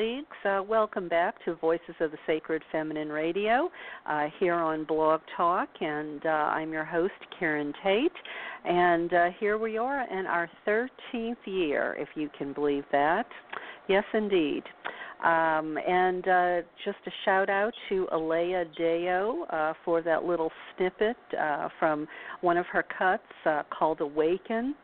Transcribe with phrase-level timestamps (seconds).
[0.00, 0.26] colleagues.
[0.44, 3.70] Uh, welcome back to Voices of the Sacred Feminine Radio
[4.08, 8.12] uh, here on Blog Talk, and uh, I'm your host, Karen Tate.
[8.64, 13.26] And uh, here we are in our 13th year, if you can believe that.
[13.88, 14.62] Yes, indeed.
[15.22, 21.16] Um, and uh, just a shout out to Alea Deo uh, for that little snippet
[21.38, 22.08] uh, from
[22.40, 24.74] one of her cuts uh, called Awaken.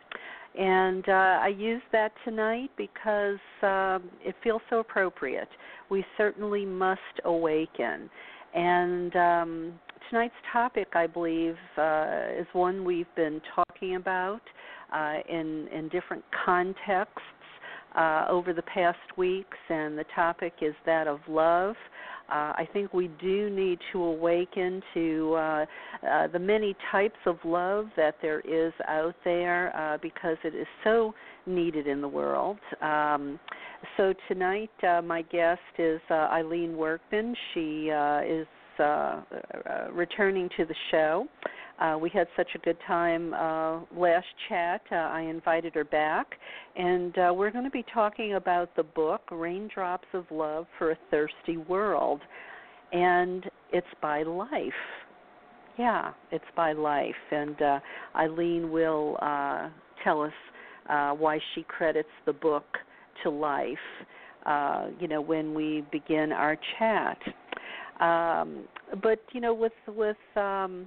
[0.59, 5.48] And uh, I use that tonight because um, it feels so appropriate.
[5.91, 8.09] We certainly must awaken.
[8.55, 9.73] And um,
[10.09, 14.40] tonight's topic, I believe, uh, is one we've been talking about
[14.93, 17.21] uh, in in different contexts
[17.96, 21.74] uh, over the past weeks, and the topic is that of love.
[22.29, 25.66] Uh, I think we do need to awaken to uh,
[26.09, 30.66] uh, the many types of love that there is out there uh, because it is
[30.83, 31.15] so
[31.46, 32.59] needed in the world.
[32.83, 33.38] Um,
[33.96, 37.35] so tonight, uh, my guest is uh, Eileen Workman.
[37.55, 38.46] She uh, is
[39.93, 41.27] returning to the show.
[41.79, 44.80] Uh, we had such a good time uh, last chat.
[44.91, 46.27] Uh, I invited her back,
[46.74, 50.99] and uh, we're going to be talking about the book Raindrops of Love for a
[51.10, 52.21] Thirsty World.
[52.93, 54.51] And it's by Life.
[55.79, 57.15] Yeah, it's by Life.
[57.30, 57.80] And uh,
[58.15, 59.68] Eileen will uh,
[60.02, 60.33] tell us
[60.88, 62.65] uh, why she credits the book
[63.23, 63.77] to Life,
[64.47, 67.19] uh, you know, when we begin our chat.
[68.00, 68.65] Um,
[69.03, 70.87] but you know, with with um,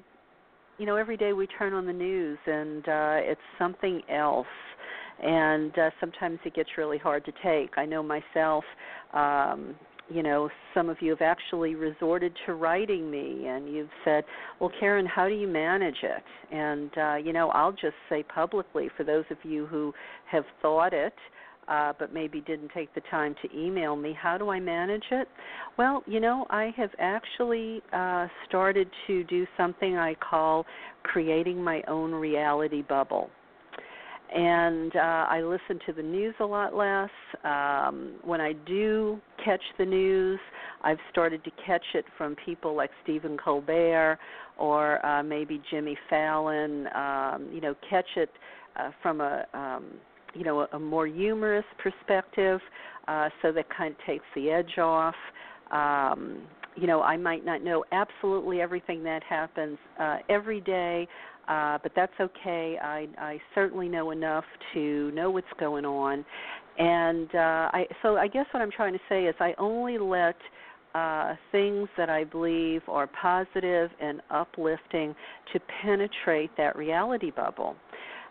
[0.79, 4.47] you know, every day we turn on the news and uh, it's something else,
[5.21, 7.77] and uh, sometimes it gets really hard to take.
[7.77, 8.63] I know myself.
[9.13, 9.75] Um,
[10.11, 14.23] you know, some of you have actually resorted to writing me, and you've said,
[14.59, 18.89] "Well, Karen, how do you manage it?" And uh, you know, I'll just say publicly
[18.95, 19.93] for those of you who
[20.31, 21.13] have thought it
[21.69, 24.17] uh, but maybe didn't take the time to email me.
[24.19, 25.27] How do I manage it?
[25.77, 30.65] Well, you know, I have actually uh, started to do something I call
[31.03, 33.29] creating my own reality bubble.
[34.33, 37.09] And uh, I listen to the news a lot less.
[37.43, 40.39] Um, when I do catch the news,
[40.83, 44.19] I've started to catch it from people like Stephen Colbert
[44.57, 46.87] or uh, maybe Jimmy Fallon.
[46.95, 48.29] Um, you know, catch it
[48.75, 49.85] uh, from a um,
[50.33, 52.59] you know a, a more humorous perspective,
[53.07, 55.15] uh, so that kind of takes the edge off.
[55.71, 56.41] Um,
[56.75, 61.07] you know, I might not know absolutely everything that happens uh, every day,
[61.47, 62.77] uh, but that's okay.
[62.81, 66.23] I, I certainly know enough to know what's going on,
[66.77, 70.35] and uh, I, so I guess what I'm trying to say is I only let
[70.95, 75.15] uh, things that I believe are positive and uplifting
[75.53, 77.75] to penetrate that reality bubble.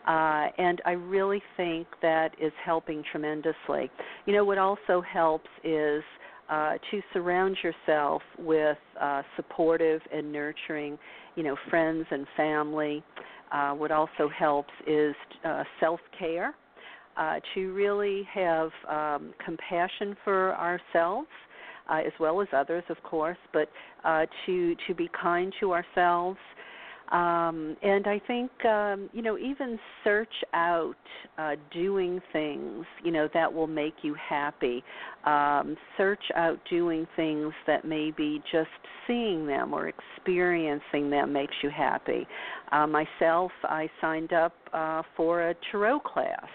[0.08, 3.91] Uh, and I really think that is helping tremendously.
[4.24, 6.02] You know, what also helps is
[6.48, 10.98] uh, to surround yourself with uh, supportive and nurturing,
[11.36, 13.04] you know, friends and family.
[13.52, 15.14] Uh, what also helps is
[15.44, 16.54] uh, self care,
[17.19, 21.28] uh, to really have um, compassion for ourselves.
[21.90, 23.70] Uh, as well as others, of course, but
[24.04, 26.38] uh, to to be kind to ourselves,
[27.12, 30.96] um, and I think um, you know even search out
[31.38, 34.82] uh, doing things you know that will make you happy.
[35.24, 38.69] Um, search out doing things that maybe just
[39.06, 42.26] seeing them or experiencing them makes you happy.
[42.72, 46.48] Uh, myself, I signed up uh, for a tarot class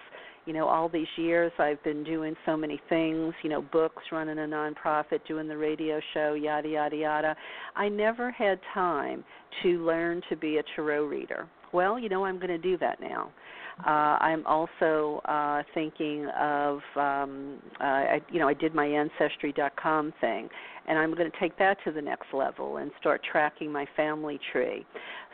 [0.46, 4.40] you know all these years i've been doing so many things you know books running
[4.40, 7.36] a nonprofit doing the radio show yada yada yada.
[7.76, 9.24] I never had time
[9.62, 11.48] to learn to be a tarot reader.
[11.72, 13.32] Well you know i'm going to do that now.
[13.80, 20.14] Uh, I'm also uh, thinking of, um, uh, I, you know, I did my Ancestry.com
[20.22, 20.48] thing,
[20.88, 24.40] and I'm going to take that to the next level and start tracking my family
[24.52, 24.86] tree.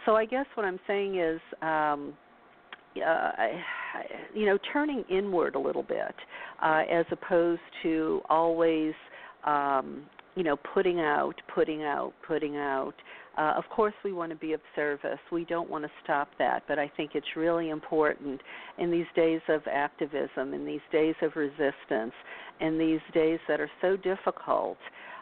[0.06, 2.14] So I guess what I'm saying is, um,
[3.02, 3.32] uh,
[4.34, 6.16] you know, turning inward a little bit,
[6.62, 8.94] uh, as opposed to always,
[9.46, 10.04] um,
[10.36, 12.94] you know, putting out, putting out, putting out.
[13.38, 15.20] Uh, of course, we want to be of service.
[15.32, 18.42] We don't want to stop that, but I think it's really important
[18.78, 22.14] in these days of activism, in these days of resistance,
[22.60, 24.78] in these days that are so difficult,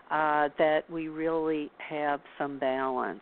[0.09, 3.21] uh, that we really have some balance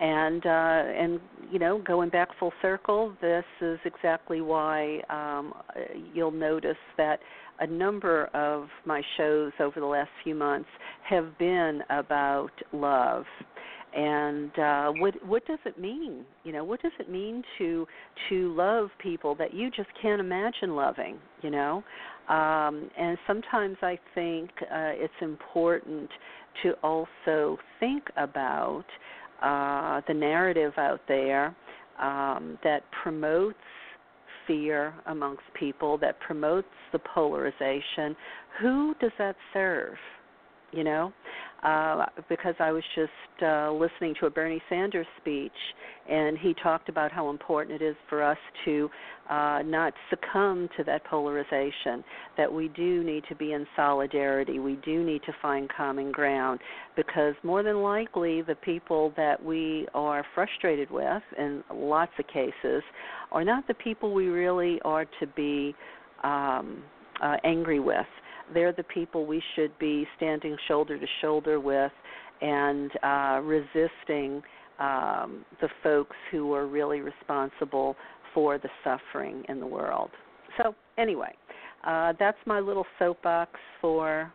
[0.00, 1.20] and uh, and
[1.50, 5.54] you know going back full circle this is exactly why um,
[6.12, 7.20] you'll notice that
[7.60, 10.68] a number of my shows over the last few months
[11.08, 13.24] have been about love
[13.96, 16.24] and uh, what what does it mean?
[16.42, 17.86] You know, what does it mean to
[18.28, 21.18] to love people that you just can't imagine loving?
[21.42, 21.84] You know,
[22.28, 26.10] um, and sometimes I think uh, it's important
[26.64, 28.84] to also think about
[29.42, 31.54] uh, the narrative out there
[32.00, 33.58] um, that promotes
[34.46, 38.16] fear amongst people, that promotes the polarization.
[38.60, 39.94] Who does that serve?
[40.74, 41.12] You know,
[41.62, 45.52] uh, because I was just uh, listening to a Bernie Sanders speech,
[46.10, 48.90] and he talked about how important it is for us to
[49.30, 52.02] uh, not succumb to that polarization,
[52.36, 56.58] that we do need to be in solidarity, we do need to find common ground,
[56.96, 62.82] because more than likely the people that we are frustrated with, in lots of cases,
[63.32, 65.74] are not the people we really are to be
[66.24, 66.82] um,
[67.22, 68.06] uh, angry with
[68.52, 71.92] they're the people we should be standing shoulder to shoulder with
[72.40, 74.42] and uh, resisting
[74.78, 77.96] um, the folks who are really responsible
[78.32, 80.10] for the suffering in the world.
[80.60, 81.34] So, anyway,
[81.86, 84.32] uh, that's my little soapbox for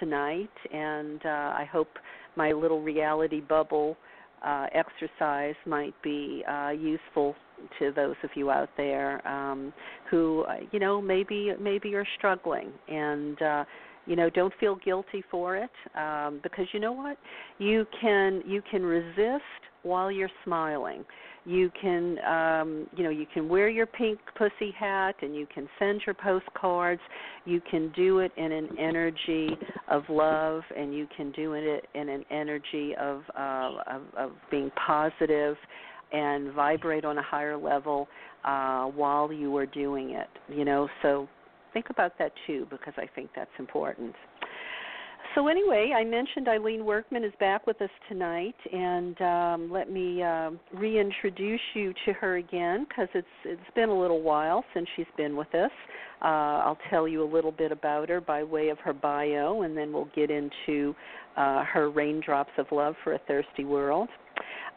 [0.00, 1.88] tonight, and uh, I hope
[2.36, 3.96] my little reality bubble
[4.44, 7.34] uh, exercise might be uh, useful
[7.78, 9.72] to those of you out there um,
[10.10, 12.72] who uh, you know maybe maybe you're struggling.
[12.88, 13.64] And uh,
[14.06, 17.16] you know don't feel guilty for it um, because you know what?
[17.58, 19.42] You can you can resist
[19.82, 21.04] while you're smiling
[21.44, 25.68] you can um you know you can wear your pink pussy hat and you can
[25.78, 27.00] send your postcards
[27.44, 29.48] you can do it in an energy
[29.88, 34.70] of love and you can do it in an energy of uh of, of being
[34.86, 35.56] positive
[36.12, 38.08] and vibrate on a higher level
[38.44, 40.28] uh, while you are doing it.
[40.48, 41.28] You know, so
[41.72, 44.14] think about that too because I think that's important.
[45.34, 50.22] So anyway, I mentioned Eileen Workman is back with us tonight, and um, let me
[50.22, 55.06] uh, reintroduce you to her again because it's it's been a little while since she's
[55.16, 55.70] been with us.
[56.20, 56.26] Uh,
[56.66, 59.90] I'll tell you a little bit about her by way of her bio, and then
[59.90, 60.94] we'll get into
[61.38, 64.10] uh, her raindrops of love for a thirsty world.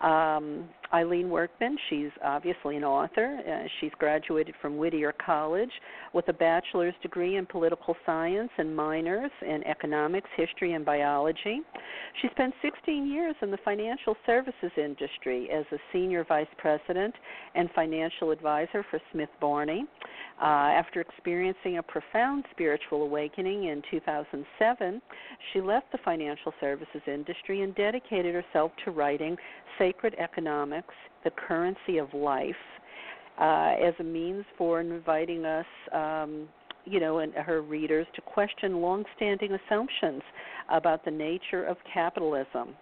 [0.01, 3.37] Um, Eileen Workman, she's obviously an author.
[3.45, 5.69] Uh, she's graduated from Whittier College
[6.13, 11.59] with a bachelor's degree in political science and minors in economics, history, and biology.
[12.21, 17.13] She spent 16 years in the financial services industry as a senior vice president
[17.55, 19.83] and financial advisor for Smith Barney.
[20.41, 25.01] Uh, after experiencing a profound spiritual awakening in 2007,
[25.53, 29.37] she left the financial services industry and dedicated herself to writing
[29.77, 30.93] Sacred Economics,
[31.23, 32.53] The Currency of Life,
[33.39, 35.65] uh, as a means for inviting us.
[35.93, 36.49] Um,
[36.87, 40.21] you know, and her readers to question long-standing assumptions
[40.69, 42.75] about the nature of capitalism.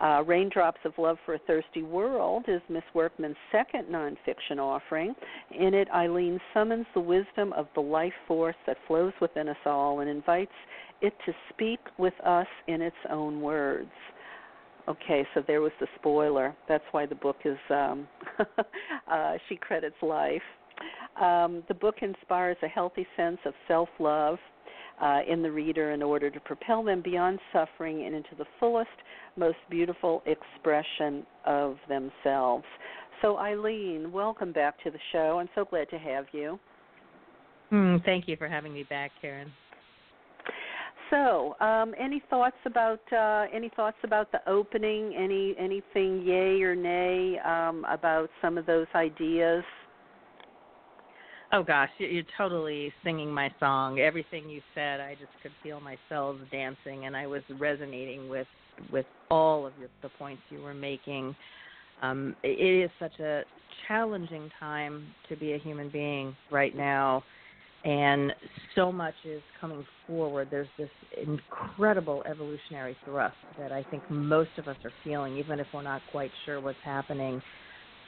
[0.00, 5.14] Uh, Raindrops of Love for a Thirsty World is Miss Workman's second nonfiction offering.
[5.58, 10.00] In it, Eileen summons the wisdom of the life force that flows within us all
[10.00, 10.52] and invites
[11.00, 13.90] it to speak with us in its own words.
[14.88, 16.54] Okay, so there was the spoiler.
[16.68, 18.08] That's why the book is, um,
[19.10, 20.42] uh, she credits life.
[21.20, 24.38] Um, the book inspires a healthy sense of self love
[25.00, 28.88] uh, in the reader in order to propel them beyond suffering and into the fullest,
[29.36, 32.64] most beautiful expression of themselves.
[33.22, 35.38] So, Eileen, welcome back to the show.
[35.40, 36.58] I'm so glad to have you.
[37.72, 39.50] Mm, thank you for having me back, Karen.
[41.10, 45.14] So, um, any thoughts about uh, any thoughts about the opening?
[45.16, 49.64] Any anything yay or nay um, about some of those ideas?
[51.50, 54.00] Oh gosh, you're totally singing my song.
[54.00, 58.46] Everything you said, I just could feel my cells dancing, and I was resonating with
[58.92, 61.34] with all of your, the points you were making.
[62.02, 63.42] Um, it is such a
[63.88, 67.24] challenging time to be a human being right now,
[67.84, 68.32] and
[68.74, 70.48] so much is coming forward.
[70.50, 70.90] There's this
[71.26, 76.02] incredible evolutionary thrust that I think most of us are feeling, even if we're not
[76.12, 77.40] quite sure what's happening.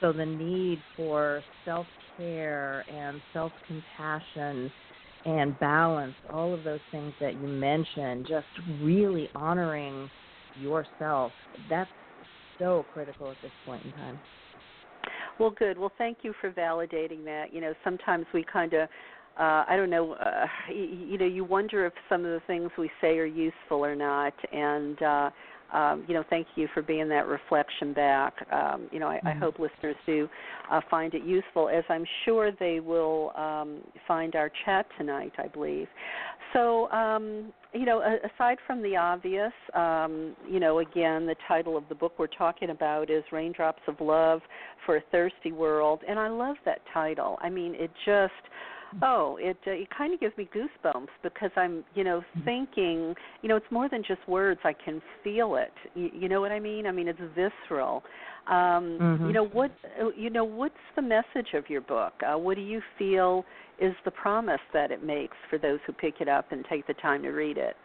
[0.01, 1.85] So the need for self
[2.17, 4.71] care and self compassion
[5.25, 8.47] and balance, all of those things that you mentioned, just
[8.81, 10.09] really honoring
[10.59, 11.31] yourself,
[11.69, 11.89] that's
[12.57, 14.19] so critical at this point in time.
[15.39, 15.77] Well, good.
[15.77, 17.53] Well, thank you for validating that.
[17.53, 18.89] You know, sometimes we kind of
[19.37, 22.69] uh, I don't know, uh, you, you know, you wonder if some of the things
[22.77, 25.29] we say are useful or not, and uh,
[25.73, 28.33] um, you know, thank you for being that reflection back.
[28.51, 29.27] Um, you know, I, mm-hmm.
[29.27, 30.27] I hope listeners do
[30.69, 35.33] uh, find it useful, as I'm sure they will um, find our chat tonight.
[35.37, 35.87] I believe.
[36.53, 41.83] So, um, you know, aside from the obvious, um, you know, again, the title of
[41.87, 44.41] the book we're talking about is Raindrops of Love
[44.85, 47.37] for a Thirsty World, and I love that title.
[47.41, 48.33] I mean, it just
[49.01, 52.45] oh, it uh, it kind of gives me goosebumps because I'm, you know, mm-hmm.
[52.45, 54.59] thinking, you know, it's more than just words.
[54.63, 55.73] I can feel it.
[55.95, 56.85] You, you know what I mean?
[56.85, 58.03] I mean, it's visceral.
[58.47, 59.27] Um, mm-hmm.
[59.27, 59.71] You know what?
[60.01, 62.13] Uh, you know what's the message of your book?
[62.25, 63.45] Uh, what do you feel
[63.79, 66.93] is the promise that it makes for those who pick it up and take the
[66.95, 67.75] time to read it?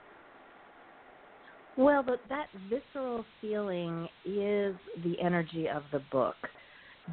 [1.77, 6.37] Well, but that visceral feeling is the energy of the book.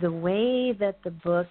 [0.02, 1.48] The way that the book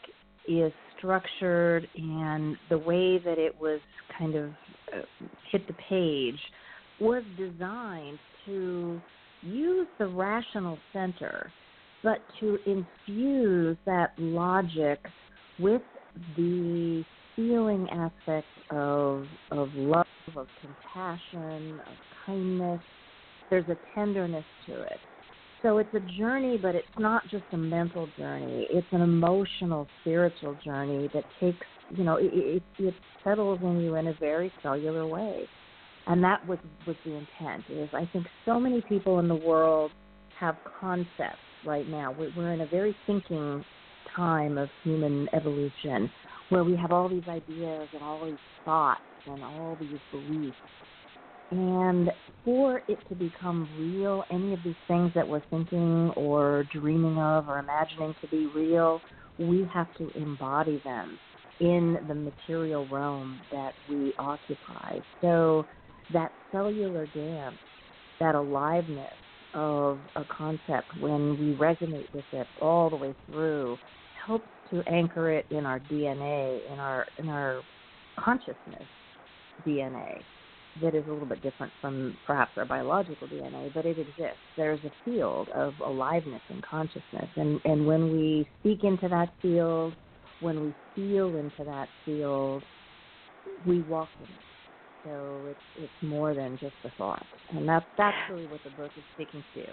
[0.49, 0.73] is
[1.03, 3.81] structured and the way that it was
[4.17, 4.51] kind of
[4.97, 5.03] uh,
[5.51, 6.39] hit the page
[7.01, 9.01] was designed to
[9.43, 11.51] use the rational center,
[12.05, 15.01] but to infuse that logic
[15.59, 15.83] with
[16.37, 17.05] the
[17.35, 20.07] feeling aspect of of love,
[20.37, 21.95] of compassion, of
[22.27, 22.81] kindness.
[23.51, 24.99] There's a tenderness to it.
[25.63, 28.67] So it's a journey, but it's not just a mental journey.
[28.71, 33.95] It's an emotional, spiritual journey that takes, you know, it, it, it settles in you
[33.95, 35.49] in a very cellular way.
[36.09, 37.65] And that was, was the intent.
[37.71, 39.93] Is I think so many people in the world
[40.41, 42.13] have concepts right now.
[42.37, 43.65] We're in a very thinking
[44.17, 46.11] time of human evolution
[46.49, 50.57] where we have all these ideas and all these thoughts and all these beliefs
[51.53, 52.11] and
[52.45, 57.47] for it to become real, any of these things that we're thinking or dreaming of
[57.49, 59.03] or imagining to be real,
[59.39, 61.19] we have to embody them
[61.61, 64.99] in the material realm that we occupy.
[65.21, 65.67] So
[66.13, 67.59] that cellular dance,
[68.19, 69.13] that aliveness
[69.53, 73.79] of a concept when we resonate with it all the way through
[74.27, 77.61] helps to anchor it in our DNA, in our in our
[78.19, 78.87] consciousness
[79.67, 80.23] DNA
[80.81, 84.39] that is a little bit different from perhaps our biological DNA, but it exists.
[84.57, 89.95] There's a field of aliveness and consciousness, and and when we speak into that field,
[90.41, 92.65] when we feel into that field,
[93.67, 94.31] we walk in it.
[95.05, 98.91] So it's it's more than just a thought, and that's that's really what the book
[98.97, 99.65] is speaking to.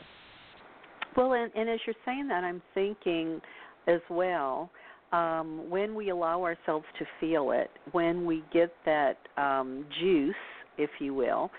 [1.15, 3.41] Well, and, and as you're saying that, I'm thinking
[3.87, 4.69] as well.
[5.11, 10.35] Um, when we allow ourselves to feel it, when we get that um, juice
[10.79, 11.51] if you will,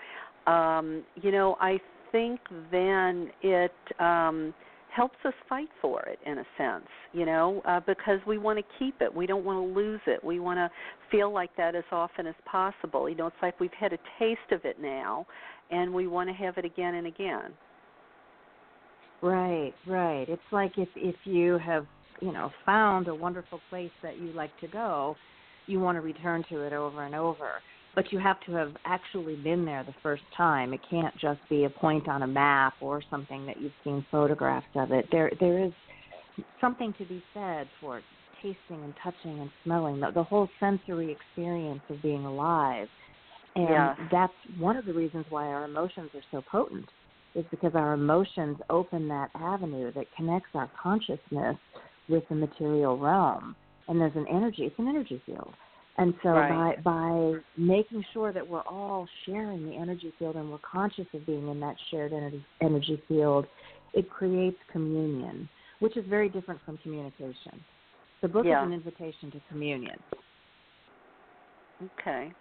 [0.47, 1.79] um, you know, I
[2.11, 2.39] think
[2.71, 4.53] then it um,
[4.93, 8.65] helps us fight for it in a sense, you know, uh, because we want to
[8.79, 9.13] keep it.
[9.13, 10.23] We don't want to lose it.
[10.23, 10.69] We want to
[11.09, 13.09] feel like that as often as possible.
[13.09, 15.25] You know, it's like we've had a taste of it now,
[15.69, 17.53] and we want to have it again and again.
[19.21, 20.25] Right, right.
[20.27, 21.85] It's like if if you have
[22.21, 25.15] you know found a wonderful place that you like to go,
[25.67, 27.61] you want to return to it over and over
[27.95, 30.73] but you have to have actually been there the first time.
[30.73, 34.67] It can't just be a point on a map or something that you've seen photographs
[34.75, 35.05] of it.
[35.11, 35.71] There there is
[36.59, 38.01] something to be said for
[38.41, 42.87] tasting and touching and smelling the, the whole sensory experience of being alive.
[43.55, 43.95] And yeah.
[44.11, 46.87] that's one of the reasons why our emotions are so potent
[47.35, 51.57] is because our emotions open that avenue that connects our consciousness
[52.07, 53.55] with the material realm.
[53.87, 55.53] And there's an energy, it's an energy field
[55.97, 56.81] and so right.
[56.83, 61.25] by by making sure that we're all sharing the energy field and we're conscious of
[61.25, 63.45] being in that shared energy energy field,
[63.93, 67.63] it creates communion, which is very different from communication.
[68.21, 68.61] The book yeah.
[68.61, 69.97] is an invitation to communion.
[71.99, 72.31] Okay.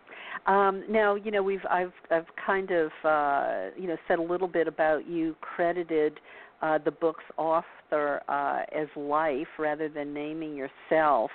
[0.46, 4.48] Um, now you know we've I've I've kind of uh, you know said a little
[4.48, 6.20] bit about you credited
[6.62, 11.30] uh, the book's author uh, as life rather than naming yourself.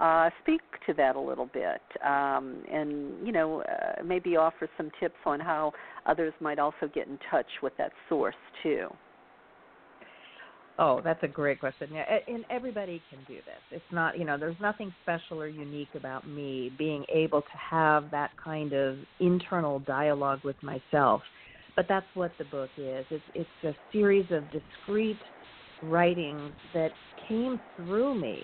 [0.00, 4.90] Uh, speak to that a little bit, um, and you know uh, maybe offer some
[4.98, 5.70] tips on how
[6.06, 8.88] others might also get in touch with that source too.
[10.78, 11.90] Oh, that's a great question.
[11.92, 13.60] Yeah, and everybody can do this.
[13.70, 18.10] It's not, you know, there's nothing special or unique about me being able to have
[18.10, 21.20] that kind of internal dialogue with myself.
[21.76, 23.04] But that's what the book is.
[23.10, 25.20] It's it's a series of discrete
[25.82, 26.90] writings that
[27.28, 28.42] came through me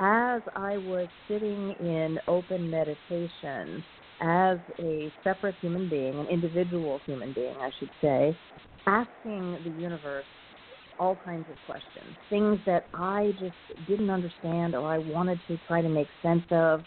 [0.00, 3.84] as I was sitting in open meditation
[4.20, 8.36] as a separate human being, an individual human being, I should say,
[8.86, 10.26] asking the universe
[10.98, 15.82] all kinds of questions, things that I just didn't understand or I wanted to try
[15.82, 16.82] to make sense of,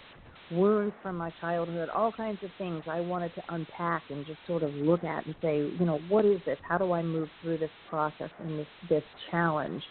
[0.50, 4.64] wounds from my childhood, all kinds of things I wanted to unpack and just sort
[4.64, 6.58] of look at and say, you know, what is this?
[6.68, 9.84] How do I move through this process and this, this challenge?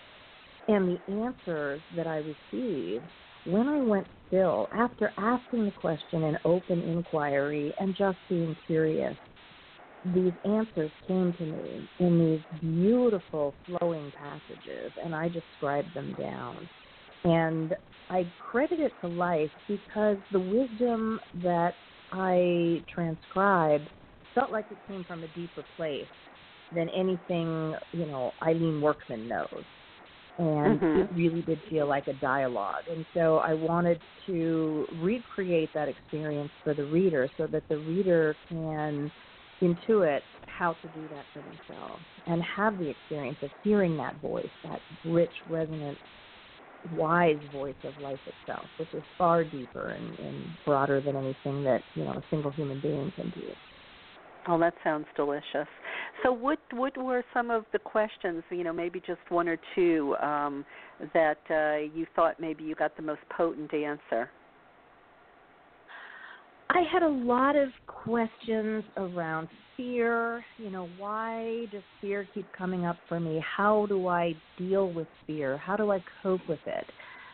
[0.69, 3.05] And the answers that I received
[3.45, 9.15] when I went still, after asking the question in open inquiry and just being curious,
[10.05, 16.15] these answers came to me in these beautiful flowing passages, and I just scribed them
[16.19, 16.69] down.
[17.25, 17.75] And
[18.11, 21.75] I credit it to life because the wisdom that
[22.13, 23.89] I transcribed
[24.35, 26.07] felt like it came from a deeper place
[26.75, 29.65] than anything, you know, Eileen Workman knows.
[30.39, 31.01] And mm-hmm.
[31.01, 32.85] it really did feel like a dialogue.
[32.91, 38.37] And so I wanted to recreate that experience for the reader so that the reader
[38.49, 39.11] can
[39.63, 44.47] intuit how to do that for themselves and have the experience of hearing that voice,
[44.65, 45.97] that rich, resonant,
[46.93, 51.83] wise voice of life itself, which is far deeper and, and broader than anything that
[51.95, 53.47] you know a single human being can do.
[54.49, 55.67] Oh, that sounds delicious.
[56.23, 58.43] So, what what were some of the questions?
[58.51, 60.65] You know, maybe just one or two um,
[61.15, 64.31] that uh, you thought maybe you got the most potent answer.
[66.71, 70.45] I had a lot of questions around fear.
[70.59, 73.43] You know, why does fear keep coming up for me?
[73.57, 75.57] How do I deal with fear?
[75.59, 76.85] How do I cope with it?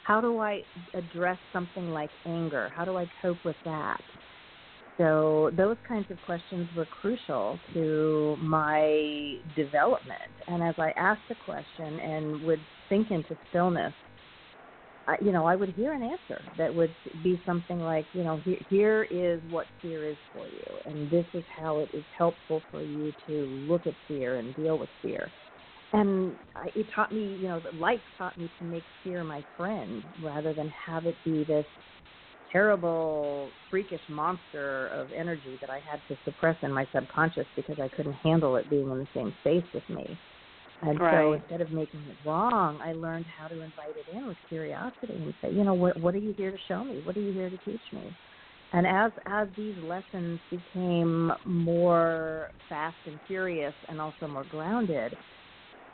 [0.07, 0.61] How do I
[0.95, 2.71] address something like anger?
[2.75, 4.01] How do I cope with that?
[5.03, 10.31] So, those kinds of questions were crucial to my development.
[10.47, 13.93] And as I asked the question and would sink into stillness,
[15.09, 16.95] I, you know, I would hear an answer that would
[17.25, 21.27] be something like, you know, here, here is what fear is for you, and this
[21.35, 23.33] is how it is helpful for you to
[23.69, 25.29] look at fear and deal with fear.
[25.93, 26.37] And
[26.77, 30.73] it taught me, you know, life taught me to make fear my friend rather than
[30.87, 31.67] have it be this
[32.53, 37.89] terrible, freakish monster of energy that I had to suppress in my subconscious because I
[37.89, 40.17] couldn't handle it being in the same space with me.
[40.83, 41.25] And right.
[41.25, 45.13] so instead of making it wrong, I learned how to invite it in with curiosity
[45.13, 47.01] and say, you know, what what are you here to show me?
[47.05, 48.03] What are you here to teach me?
[48.73, 55.17] And as as these lessons became more fast and furious and also more grounded,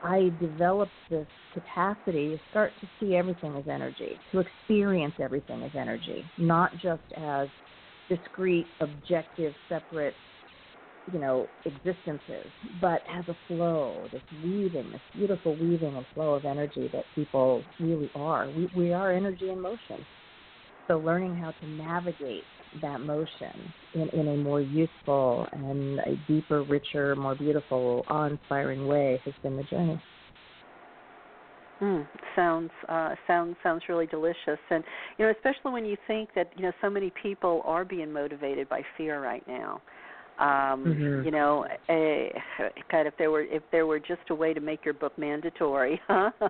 [0.03, 5.73] I developed this capacity to start to see everything as energy, to experience everything as
[5.75, 7.49] energy, not just as
[8.09, 10.15] discrete, objective, separate
[11.13, 12.47] you know, existences,
[12.81, 17.63] but as a flow, this weaving, this beautiful weaving and flow of energy that people
[17.81, 18.49] really are.
[18.51, 20.05] We, we are energy in motion.
[20.87, 22.45] So learning how to navigate
[22.83, 29.21] that motion in, in a more useful and a deeper, richer, more beautiful, awe-inspiring way
[29.25, 30.01] has been the journey.
[31.81, 34.83] Mm, sounds uh, sounds sounds really delicious, and
[35.17, 38.69] you know, especially when you think that you know so many people are being motivated
[38.69, 39.81] by fear right now
[40.39, 41.25] um mm-hmm.
[41.25, 42.33] you know a,
[42.91, 46.01] god if there were if there were just a way to make your book mandatory
[46.07, 46.31] huh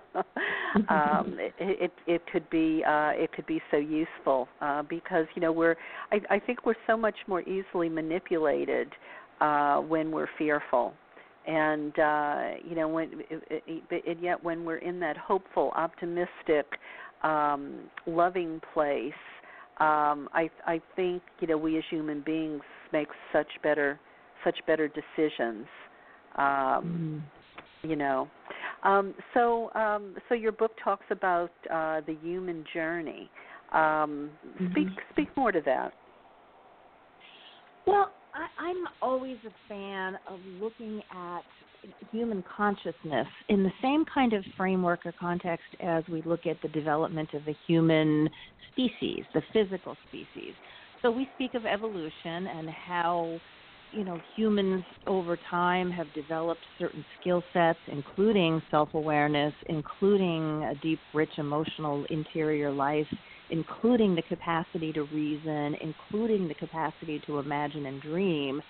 [0.89, 5.41] um it, it it could be uh it could be so useful uh because you
[5.41, 5.75] know we're
[6.11, 8.89] i i think we're so much more easily manipulated
[9.41, 10.93] uh when we're fearful
[11.47, 16.65] and uh you know when and yet when we're in that hopeful optimistic
[17.23, 19.13] um loving place
[19.79, 23.99] um i i think you know we as human beings make such better
[24.43, 25.65] such better decisions.
[26.37, 27.89] Um, mm.
[27.89, 28.27] You know,
[28.83, 33.29] um, so um, so your book talks about uh, the human journey.
[33.71, 34.71] Um, mm-hmm.
[34.71, 35.93] Speak speak more to that.
[37.85, 41.41] Well, I, I'm always a fan of looking at
[42.11, 46.67] human consciousness in the same kind of framework or context as we look at the
[46.69, 48.29] development of the human
[48.71, 50.53] species, the physical species.
[51.01, 53.39] So we speak of evolution and how
[53.91, 60.99] you know humans over time have developed certain skill sets including self-awareness including a deep
[61.11, 63.07] rich emotional interior life
[63.49, 68.61] including the capacity to reason including the capacity to imagine and dream.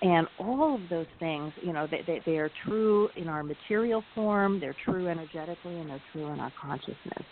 [0.00, 4.04] And all of those things you know they, they, they are true in our material
[4.14, 7.26] form they're true energetically and they're true in our consciousness.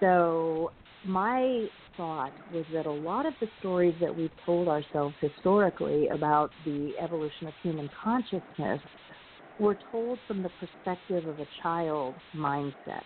[0.00, 0.70] So
[1.04, 6.50] my thought was that a lot of the stories that we've told ourselves historically about
[6.64, 8.80] the evolution of human consciousness
[9.58, 13.02] were told from the perspective of a child mindset.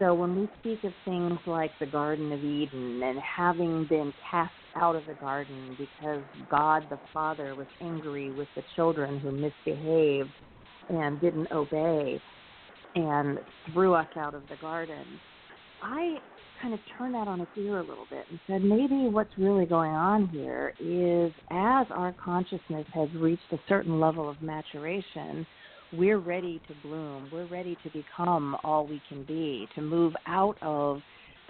[0.00, 4.52] So when we speak of things like the Garden of Eden and having been cast
[4.76, 10.32] out of the garden because God the Father was angry with the children who misbehaved
[10.88, 12.20] and didn't obey
[12.96, 13.38] and
[13.72, 15.04] threw us out of the garden,
[15.80, 16.16] I
[16.64, 19.66] kind of turned that on its ear a little bit and said maybe what's really
[19.66, 25.46] going on here is as our consciousness has reached a certain level of maturation,
[25.92, 27.28] we're ready to bloom.
[27.30, 31.00] We're ready to become all we can be, to move out of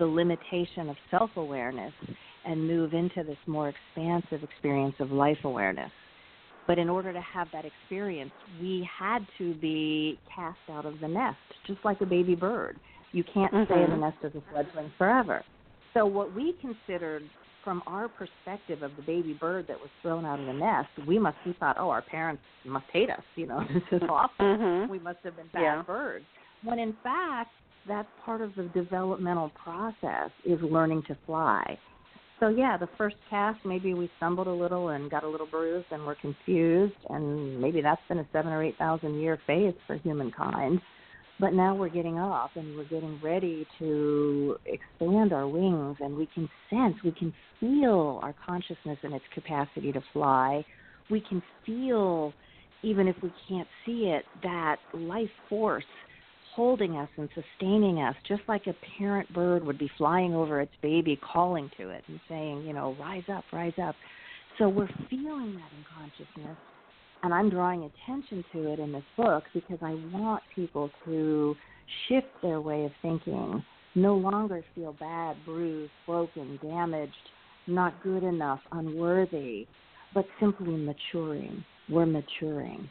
[0.00, 1.92] the limitation of self awareness
[2.44, 5.92] and move into this more expansive experience of life awareness.
[6.66, 11.06] But in order to have that experience, we had to be cast out of the
[11.06, 11.36] nest,
[11.68, 12.76] just like a baby bird.
[13.14, 13.72] You can't mm-hmm.
[13.72, 15.44] stay in the nest as a fledgling forever.
[15.94, 17.22] So what we considered
[17.62, 21.18] from our perspective of the baby bird that was thrown out of the nest, we
[21.18, 23.22] must we thought, oh, our parents must hate us.
[23.36, 24.44] You know, this is awful.
[24.44, 24.90] Mm-hmm.
[24.90, 25.82] We must have been bad yeah.
[25.82, 26.24] birds.
[26.64, 27.50] When in fact,
[27.86, 31.78] that's part of the developmental process is learning to fly.
[32.40, 35.86] So yeah, the first cast maybe we stumbled a little and got a little bruised
[35.92, 39.96] and were confused, and maybe that's been a seven or eight thousand year phase for
[39.98, 40.80] humankind.
[41.40, 46.28] But now we're getting up and we're getting ready to expand our wings, and we
[46.32, 50.64] can sense, we can feel our consciousness and its capacity to fly.
[51.10, 52.32] We can feel,
[52.82, 55.84] even if we can't see it, that life force
[56.54, 60.72] holding us and sustaining us, just like a parent bird would be flying over its
[60.82, 63.96] baby, calling to it and saying, you know, rise up, rise up.
[64.58, 66.56] So we're feeling that in consciousness
[67.24, 71.56] and I'm drawing attention to it in this book because I want people to
[72.06, 77.14] shift their way of thinking, no longer feel bad, bruised, broken, damaged,
[77.66, 79.66] not good enough, unworthy,
[80.12, 81.64] but simply maturing.
[81.88, 82.90] We're maturing.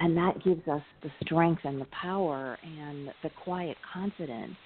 [0.00, 4.56] And that gives us the strength and the power and the quiet confidence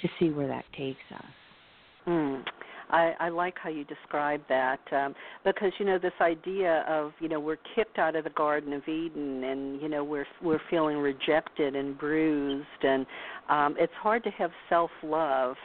[0.00, 1.24] to see where that takes us.
[2.06, 2.44] Mm.
[2.90, 7.28] I, I like how you describe that um, because you know this idea of you
[7.28, 10.98] know we're kicked out of the Garden of Eden and you know we're we're feeling
[10.98, 13.06] rejected and bruised and
[13.48, 15.56] um, it's hard to have self love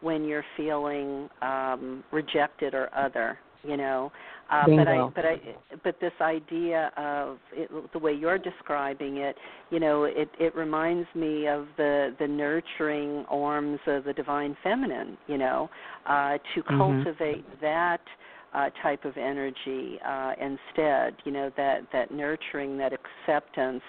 [0.00, 4.10] when you're feeling um, rejected or other you know
[4.52, 5.36] uh, but I, but I,
[5.82, 9.34] but this idea of it, the way you're describing it,
[9.70, 15.16] you know, it it reminds me of the the nurturing arms of the divine feminine.
[15.26, 15.70] You know,
[16.06, 16.76] uh, to mm-hmm.
[16.76, 18.02] cultivate that
[18.52, 21.14] uh, type of energy uh, instead.
[21.24, 23.82] You know, that that nurturing, that acceptance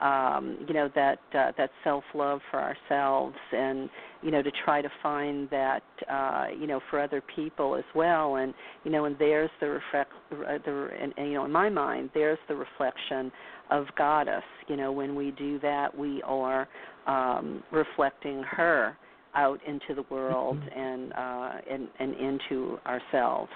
[0.00, 3.90] um, you know that uh, that self love for ourselves, and
[4.22, 8.36] you know to try to find that uh, you know for other people as well,
[8.36, 11.68] and you know and there's the reflect uh, the and, and you know in my
[11.68, 13.30] mind there's the reflection
[13.70, 14.42] of goddess.
[14.68, 16.68] You know when we do that we are
[17.06, 18.96] um, reflecting her
[19.34, 20.80] out into the world mm-hmm.
[20.80, 23.52] and uh, and and into ourselves.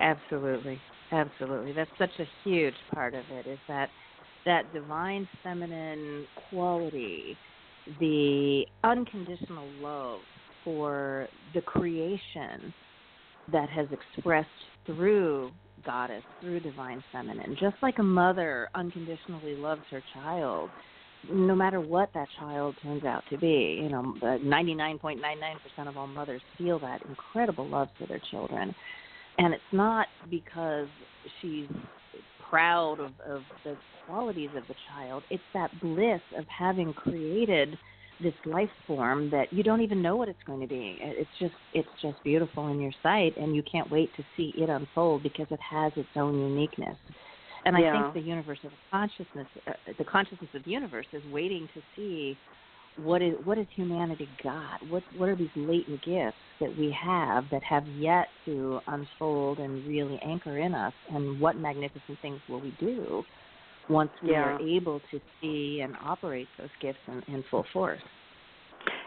[0.00, 0.80] Absolutely,
[1.12, 1.72] absolutely.
[1.72, 3.46] That's such a huge part of it.
[3.46, 3.88] Is that
[4.44, 7.36] that divine feminine quality,
[8.00, 10.20] the unconditional love
[10.64, 12.72] for the creation
[13.50, 14.48] that has expressed
[14.86, 15.50] through
[15.84, 17.56] goddess, through divine feminine.
[17.60, 20.70] Just like a mother unconditionally loves her child,
[21.30, 23.80] no matter what that child turns out to be.
[23.82, 28.74] You know, 99.99% of all mothers feel that incredible love for their children.
[29.38, 30.88] And it's not because
[31.40, 31.66] she's
[32.52, 33.74] proud of, of the
[34.06, 35.22] qualities of the child.
[35.30, 37.78] It's that bliss of having created
[38.22, 40.98] this life form that you don't even know what it's going to be.
[41.00, 44.68] It's just it's just beautiful in your sight, and you can't wait to see it
[44.68, 46.96] unfold because it has its own uniqueness.
[47.64, 47.96] And yeah.
[47.96, 51.80] I think the universe of consciousness, uh, the consciousness of the universe, is waiting to
[51.96, 52.36] see
[52.96, 54.86] what is what has humanity got?
[54.88, 59.86] What what are these latent gifts that we have that have yet to unfold and
[59.86, 60.92] really anchor in us?
[61.10, 63.22] And what magnificent things will we do
[63.88, 64.40] once we yeah.
[64.40, 68.00] are able to see and operate those gifts in, in full force?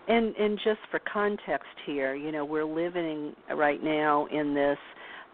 [0.07, 4.77] And and just for context here, you know, we're living right now in this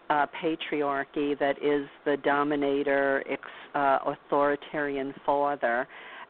[0.09, 3.41] uh, patriarchy that is the dominator, ex,
[3.75, 5.87] uh, authoritarian father,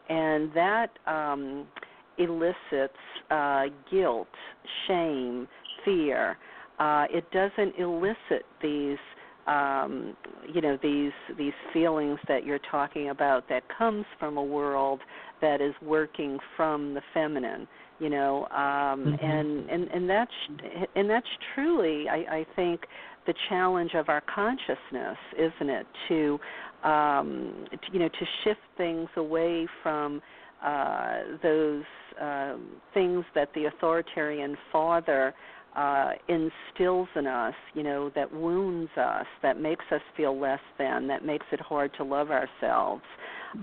[0.07, 0.89] and that.
[1.07, 1.65] Um,
[2.17, 2.93] elicits
[3.29, 4.27] uh, guilt,
[4.87, 5.47] shame,
[5.85, 6.37] fear.
[6.79, 8.97] Uh, it doesn't elicit these
[9.47, 10.15] um,
[10.53, 14.99] you know these these feelings that you're talking about that comes from a world
[15.41, 17.67] that is working from the feminine
[17.99, 19.25] you know um, mm-hmm.
[19.25, 20.31] and and and that's
[20.95, 22.81] and that's truly I, I think
[23.25, 26.39] the challenge of our consciousness isn't it to
[26.83, 30.21] um, to, you know to shift things away from
[30.63, 31.83] uh, those
[32.19, 35.33] um, things that the authoritarian father
[35.75, 41.07] uh, instills in us, you know, that wounds us, that makes us feel less than,
[41.07, 43.03] that makes it hard to love ourselves,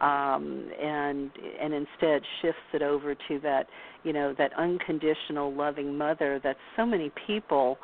[0.01, 1.31] um, and
[1.61, 3.67] and instead shifts it over to that,
[4.05, 7.79] you know, that unconditional loving mother that so many people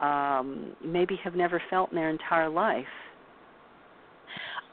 [0.00, 2.84] um, maybe have never felt in their entire life.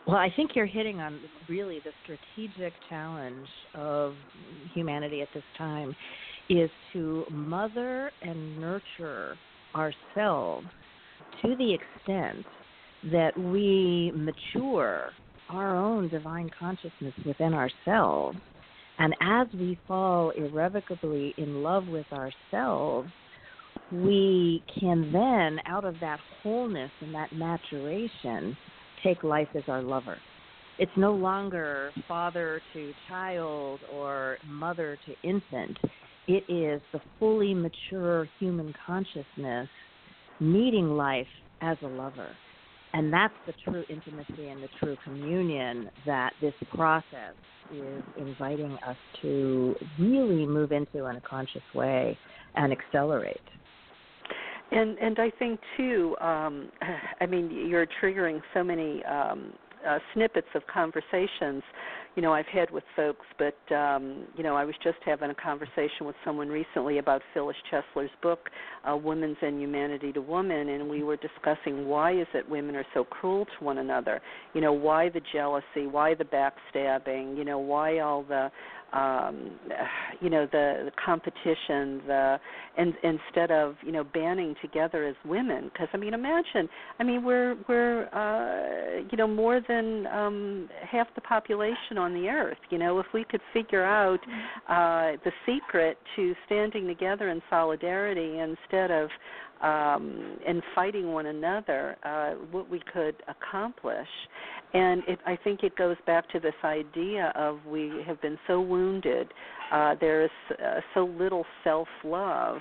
[0.07, 4.13] Well, I think you're hitting on really the strategic challenge of
[4.73, 5.93] humanity at this time
[6.49, 9.35] is to mother and nurture
[9.75, 10.65] ourselves
[11.41, 12.45] to the extent
[13.11, 15.09] that we mature
[15.49, 18.37] our own divine consciousness within ourselves.
[18.99, 23.09] And as we fall irrevocably in love with ourselves,
[23.91, 28.55] we can then, out of that wholeness and that maturation,
[29.03, 30.17] take life as our lover.
[30.79, 35.77] It's no longer father to child or mother to infant.
[36.27, 39.67] It is the fully mature human consciousness
[40.39, 41.27] meeting life
[41.61, 42.29] as a lover.
[42.93, 47.33] And that's the true intimacy and the true communion that this process
[47.71, 52.17] is inviting us to really move into in a conscious way
[52.55, 53.37] and accelerate.
[54.71, 56.69] And and I think too, um,
[57.21, 59.53] I mean, you're triggering so many um,
[59.87, 61.63] uh, snippets of conversations
[62.17, 65.35] you know I've had with folks, but um, you know I was just having a
[65.35, 68.49] conversation with someone recently about Phyllis Chesler's book,
[68.89, 73.03] uh, Women's Inhumanity to Woman, and we were discussing why is it women are so
[73.03, 74.19] cruel to one another?
[74.55, 78.49] You know why the jealousy, why the backstabbing, you know why all the
[78.93, 79.51] um
[80.21, 82.37] you know the, the competition the
[82.77, 86.67] and instead of you know banding together as women because i mean imagine
[86.99, 92.27] i mean we're we're uh you know more than um half the population on the
[92.27, 94.19] earth you know if we could figure out
[94.69, 99.09] uh the secret to standing together in solidarity instead of
[99.61, 104.07] um, and fighting one another, uh, what we could accomplish.
[104.73, 108.61] And it, I think it goes back to this idea of we have been so
[108.61, 109.33] wounded.
[109.71, 112.59] Uh, there is uh, so little self love.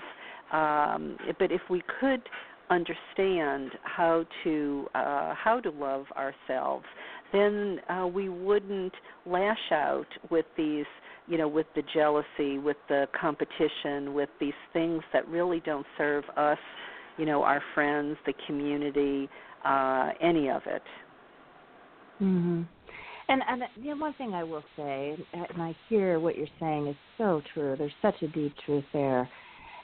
[0.52, 2.22] Um, but if we could
[2.70, 6.84] understand how to uh, how to love ourselves,
[7.32, 8.92] then uh, we wouldn't
[9.26, 10.86] lash out with these
[11.26, 16.24] you know with the jealousy with the competition with these things that really don't serve
[16.36, 16.58] us
[17.18, 19.28] you know our friends the community
[19.64, 20.82] uh any of it.
[22.22, 22.66] Mhm
[23.28, 26.96] and and you one thing I will say, and I hear what you're saying is
[27.18, 27.74] so true.
[27.76, 29.28] There's such a deep truth there,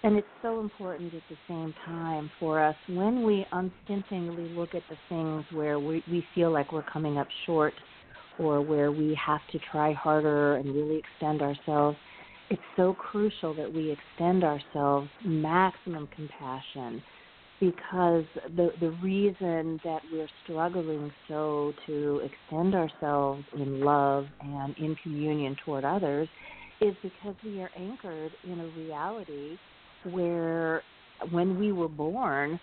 [0.04, 4.82] and it's so important at the same time for us when we unstintingly look at
[4.90, 7.74] the things where we we feel like we're coming up short
[8.38, 11.96] or where we have to try harder and really extend ourselves,
[12.50, 17.02] it's so crucial that we extend ourselves maximum compassion
[17.60, 18.24] because
[18.56, 25.54] the the reason that we're struggling so to extend ourselves in love and in communion
[25.64, 26.28] toward others
[26.80, 29.56] is because we are anchored in a reality
[30.04, 30.82] where
[31.30, 32.58] when we were born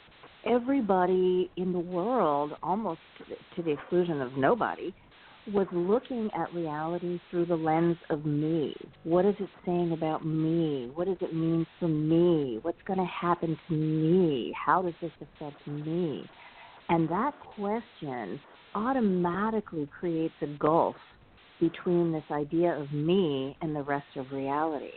[0.45, 2.99] everybody in the world almost
[3.55, 4.93] to the exclusion of nobody
[5.53, 8.75] was looking at reality through the lens of me.
[9.03, 10.91] What is it saying about me?
[10.93, 12.59] What does it mean for me?
[12.61, 14.53] What's going to happen to me?
[14.53, 16.25] How does this affect me?
[16.89, 18.39] And that question
[18.75, 20.95] automatically creates a gulf
[21.59, 24.91] between this idea of me and the rest of reality.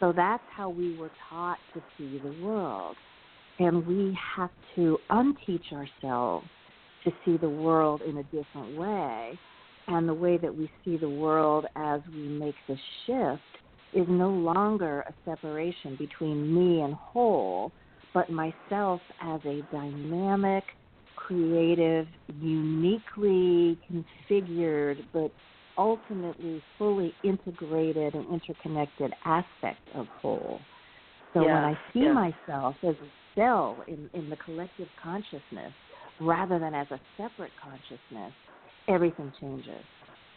[0.00, 2.96] So that's how we were taught to see the world.
[3.58, 6.46] And we have to unteach ourselves
[7.04, 9.38] to see the world in a different way
[9.88, 13.42] and the way that we see the world as we make the shift
[13.94, 17.72] is no longer a separation between me and whole,
[18.12, 20.62] but myself as a dynamic,
[21.16, 22.06] creative,
[22.40, 25.32] uniquely configured, but
[25.78, 30.60] ultimately fully integrated and interconnected aspect of whole.
[31.32, 32.12] So yeah, when I see yeah.
[32.12, 35.72] myself as a cell in, in the collective consciousness
[36.20, 38.32] rather than as a separate consciousness,
[38.88, 39.84] everything changes.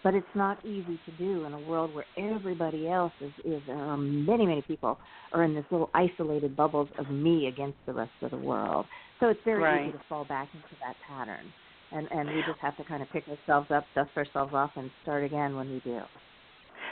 [0.03, 4.25] But it's not easy to do in a world where everybody else is, is um,
[4.25, 4.97] many, many people
[5.31, 8.87] are in this little isolated bubbles of me against the rest of the world.
[9.19, 9.83] So it's very right.
[9.89, 11.53] easy to fall back into that pattern.
[11.91, 14.89] And, and we just have to kind of pick ourselves up, dust ourselves off, and
[15.03, 15.99] start again when we do.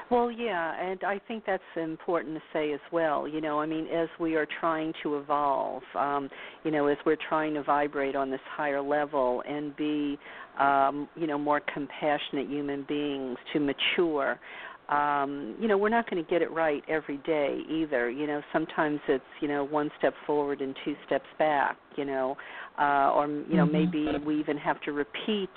[0.10, 3.28] Well, yeah, and I think that's important to say as well.
[3.28, 6.30] You know, I mean, as we are trying to evolve, um,
[6.64, 10.18] you know, as we're trying to vibrate on this higher level and be,
[10.60, 14.40] um, you know, more compassionate human beings to mature.
[14.90, 18.10] Um, you know, we're not going to get it right every day either.
[18.10, 21.78] You know, sometimes it's you know one step forward and two steps back.
[21.96, 22.38] You know,
[22.80, 23.72] uh, or you know mm-hmm.
[23.72, 25.50] maybe we even have to repeat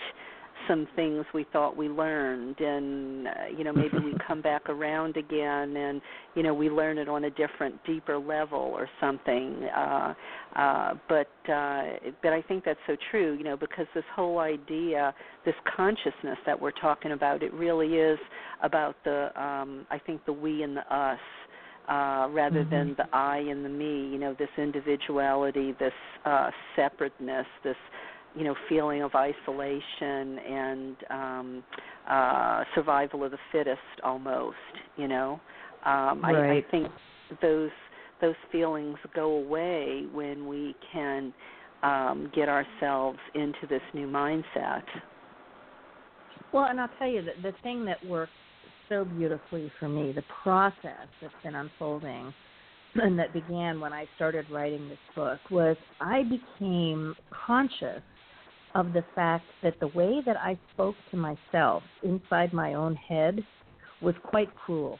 [0.69, 5.17] some things we thought we learned and uh, you know maybe we come back around
[5.17, 6.01] again and
[6.35, 10.15] you know we learn it on a different deeper level or something uh
[10.57, 11.83] uh but uh
[12.23, 16.61] but I think that's so true you know because this whole idea this consciousness that
[16.61, 18.19] we're talking about it really is
[18.63, 21.19] about the um I think the we and the us
[21.89, 22.71] uh, rather mm-hmm.
[22.71, 25.93] than the I and the me, you know, this individuality, this
[26.25, 27.77] uh, separateness, this
[28.35, 31.65] you know feeling of isolation and um
[32.09, 34.57] uh survival of the fittest almost
[34.97, 35.41] you know
[35.85, 36.51] um right.
[36.51, 36.89] I, I think
[37.41, 37.71] those
[38.21, 41.33] those feelings go away when we can
[41.83, 44.83] um get ourselves into this new mindset
[46.53, 48.33] well and i'll tell you that the thing that worked
[48.89, 52.33] so beautifully for me the process that's been unfolding
[52.95, 57.15] and that began when I started writing this book was I became
[57.47, 58.03] conscious
[58.75, 63.45] of the fact that the way that I spoke to myself inside my own head
[64.01, 64.99] was quite cruel.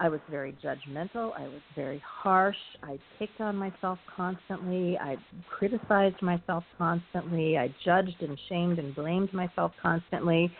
[0.00, 1.30] I was very judgmental.
[1.38, 2.56] I was very harsh.
[2.82, 4.98] I picked on myself constantly.
[4.98, 5.16] I
[5.48, 7.56] criticized myself constantly.
[7.56, 10.50] I judged and shamed and blamed myself constantly.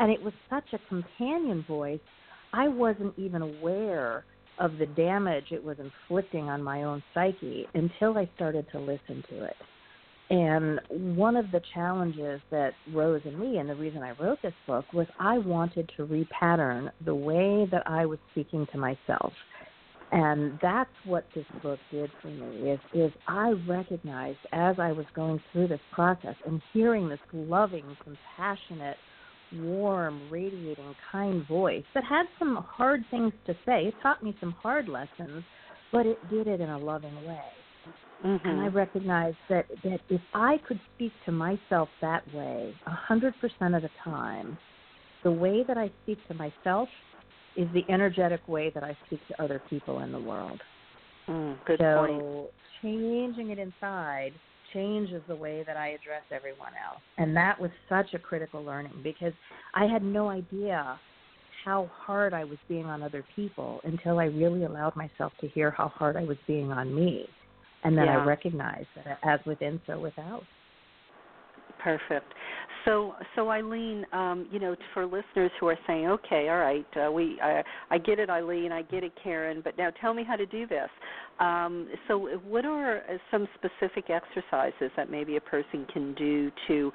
[0.00, 2.00] And it was such a companion voice,
[2.52, 4.24] I wasn't even aware
[4.58, 9.24] of the damage it was inflicting on my own psyche until I started to listen
[9.30, 9.56] to it.
[10.30, 10.80] And
[11.16, 14.84] one of the challenges that rose in me, and the reason I wrote this book,
[14.92, 19.32] was I wanted to repattern the way that I was speaking to myself.
[20.12, 25.06] And that's what this book did for me is, is I recognized as I was
[25.14, 28.96] going through this process and hearing this loving, compassionate,
[29.54, 33.86] warm, radiating, kind voice that had some hard things to say.
[33.86, 35.44] It taught me some hard lessons,
[35.92, 37.40] but it did it in a loving way.
[38.24, 38.48] Mm-hmm.
[38.48, 43.34] And I recognize that that if I could speak to myself that way a hundred
[43.40, 44.58] percent of the time,
[45.24, 46.88] the way that I speak to myself
[47.56, 50.60] is the energetic way that I speak to other people in the world.
[51.28, 52.50] Mm, good so point.
[52.82, 54.32] changing it inside
[54.72, 57.00] changes the way that I address everyone else.
[57.18, 59.32] And that was such a critical learning because
[59.74, 60.98] I had no idea
[61.64, 65.70] how hard I was being on other people until I really allowed myself to hear
[65.70, 67.28] how hard I was being on me.
[67.84, 68.18] And then yeah.
[68.18, 70.42] I recognize that as within, so without.
[71.82, 72.32] Perfect.
[72.84, 77.10] So, so Eileen, um, you know, for listeners who are saying, "Okay, all right, uh,
[77.10, 80.36] we, I, I get it, Eileen, I get it, Karen, but now tell me how
[80.36, 80.88] to do this."
[81.38, 86.92] Um, so, what are uh, some specific exercises that maybe a person can do to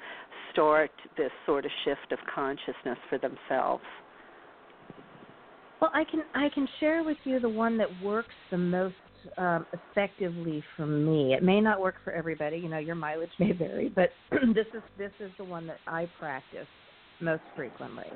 [0.52, 3.84] start this sort of shift of consciousness for themselves?
[5.80, 8.94] Well, I can I can share with you the one that works the most
[9.38, 11.34] um, effectively for me.
[11.34, 12.58] It may not work for everybody.
[12.58, 14.10] You know, your mileage may vary, but
[14.54, 16.66] this is this is the one that I practice
[17.20, 18.06] most frequently.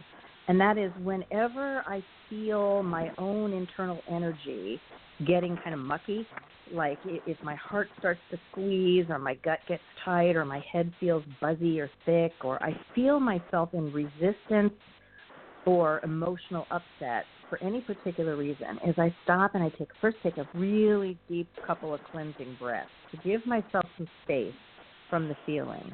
[0.48, 4.80] And that is whenever I feel my own internal energy
[5.26, 6.26] getting kind of mucky,
[6.72, 10.92] like if my heart starts to squeeze or my gut gets tight or my head
[11.00, 14.72] feels buzzy or thick or I feel myself in resistance
[15.66, 20.38] or emotional upset for any particular reason is I stop and I take first take
[20.38, 24.54] a really deep couple of cleansing breaths to give myself some space
[25.10, 25.92] from the feeling.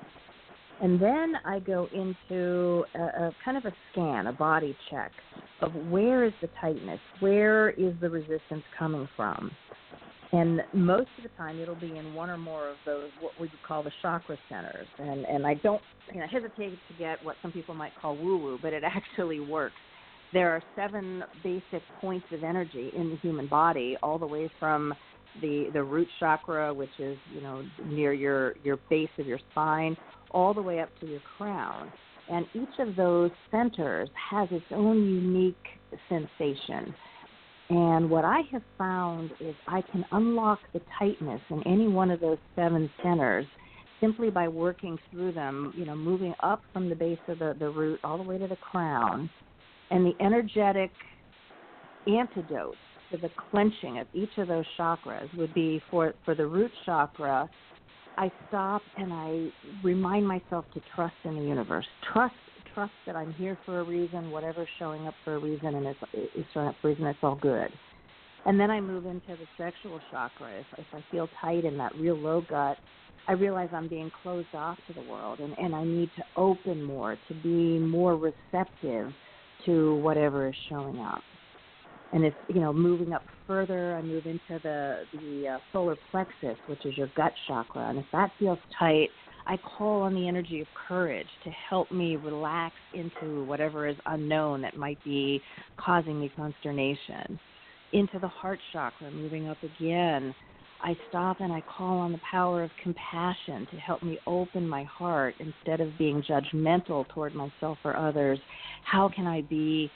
[0.83, 5.11] And then I go into a, a kind of a scan, a body check
[5.63, 9.51] of where is the tightness, where is the resistance coming from.
[10.33, 13.47] And most of the time, it'll be in one or more of those what we
[13.47, 14.87] would call the chakra centers.
[14.99, 15.81] And and I don't
[16.13, 19.41] you know hesitate to get what some people might call woo woo, but it actually
[19.41, 19.77] works
[20.37, 24.93] there are seven basic points of energy in the human body, all the way from
[25.41, 29.97] the the root chakra, which is you know near your your base of your spine,
[30.33, 31.91] all the way up to your crown.
[32.29, 35.57] And each of those centers has its own unique
[36.11, 36.95] sensation.
[37.71, 42.21] And what I have found is I can unlock the tightness in any one of
[42.21, 43.47] those seven centers
[44.03, 47.71] simply by working through them, you know, moving up from the base of the, the
[47.71, 49.31] root all the way to the crown
[49.91, 50.91] and the energetic
[52.07, 52.77] antidote
[53.11, 57.49] to the clenching of each of those chakras would be for for the root chakra
[58.19, 59.49] I stop and I
[59.83, 61.85] remind myself to trust in the universe.
[62.13, 62.35] Trust
[62.75, 65.99] trust that I'm here for a reason, whatever's showing up for a reason and it's,
[66.13, 67.69] it's showing up for a reason, it's all good.
[68.45, 70.61] And then I move into the sexual chakra.
[70.61, 72.77] If, if I feel tight in that real low gut,
[73.29, 76.83] I realize I'm being closed off to the world and, and I need to open
[76.83, 79.13] more, to be more receptive
[79.67, 81.21] to whatever is showing up.
[82.13, 86.57] And if you know, moving up further, I move into the the uh, solar plexus,
[86.69, 89.09] which is your gut chakra, and if that feels tight,
[89.47, 94.63] I call on the energy of courage to help me relax into whatever is unknown
[94.63, 95.41] that might be
[95.79, 97.39] causing me consternation.
[97.93, 100.35] Into the heart chakra, moving up again,
[100.83, 104.85] I stop and I call on the power of compassion to help me open my
[104.85, 108.39] heart instead of being judgmental toward myself or others.
[108.85, 109.91] How can I be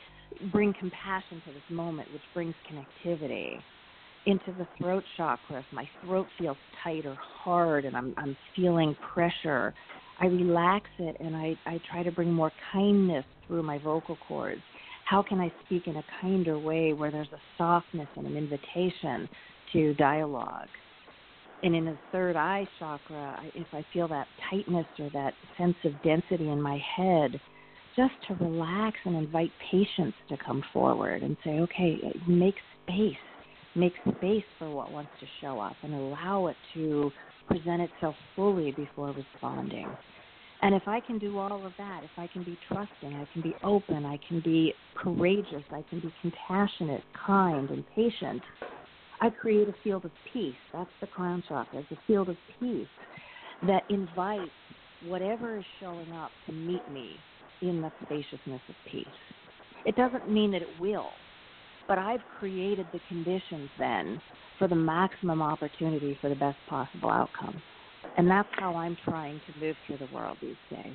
[0.52, 3.60] bring compassion to this moment which brings connectivity
[4.26, 8.94] into the throat chakra if my throat feels tight or hard and I'm I'm feeling
[9.12, 9.74] pressure
[10.20, 14.60] I relax it and I, I try to bring more kindness through my vocal cords.
[15.06, 19.28] How can I speak in a kinder way where there's a softness and an invitation
[19.72, 20.68] to dialogue?
[21.62, 25.92] And in the third eye chakra, if I feel that tightness or that sense of
[26.02, 27.38] density in my head,
[27.96, 32.54] just to relax and invite patience to come forward and say, okay, make
[32.84, 33.16] space,
[33.74, 37.10] make space for what wants to show up and allow it to
[37.46, 39.88] present itself fully before responding.
[40.62, 43.42] And if I can do all of that, if I can be trusting, I can
[43.42, 48.42] be open, I can be courageous, I can be compassionate, kind, and patient,
[49.20, 50.54] I create a field of peace.
[50.72, 51.80] That's the crown chakra.
[51.80, 52.86] It's a field of peace
[53.66, 54.50] that invites
[55.06, 57.16] whatever is showing up to meet me
[57.62, 59.06] in the spaciousness of peace.
[59.84, 61.08] It doesn't mean that it will,
[61.88, 64.20] but I've created the conditions then
[64.58, 67.60] for the maximum opportunity for the best possible outcome.
[68.16, 70.94] And that's how I'm trying to move through the world these days.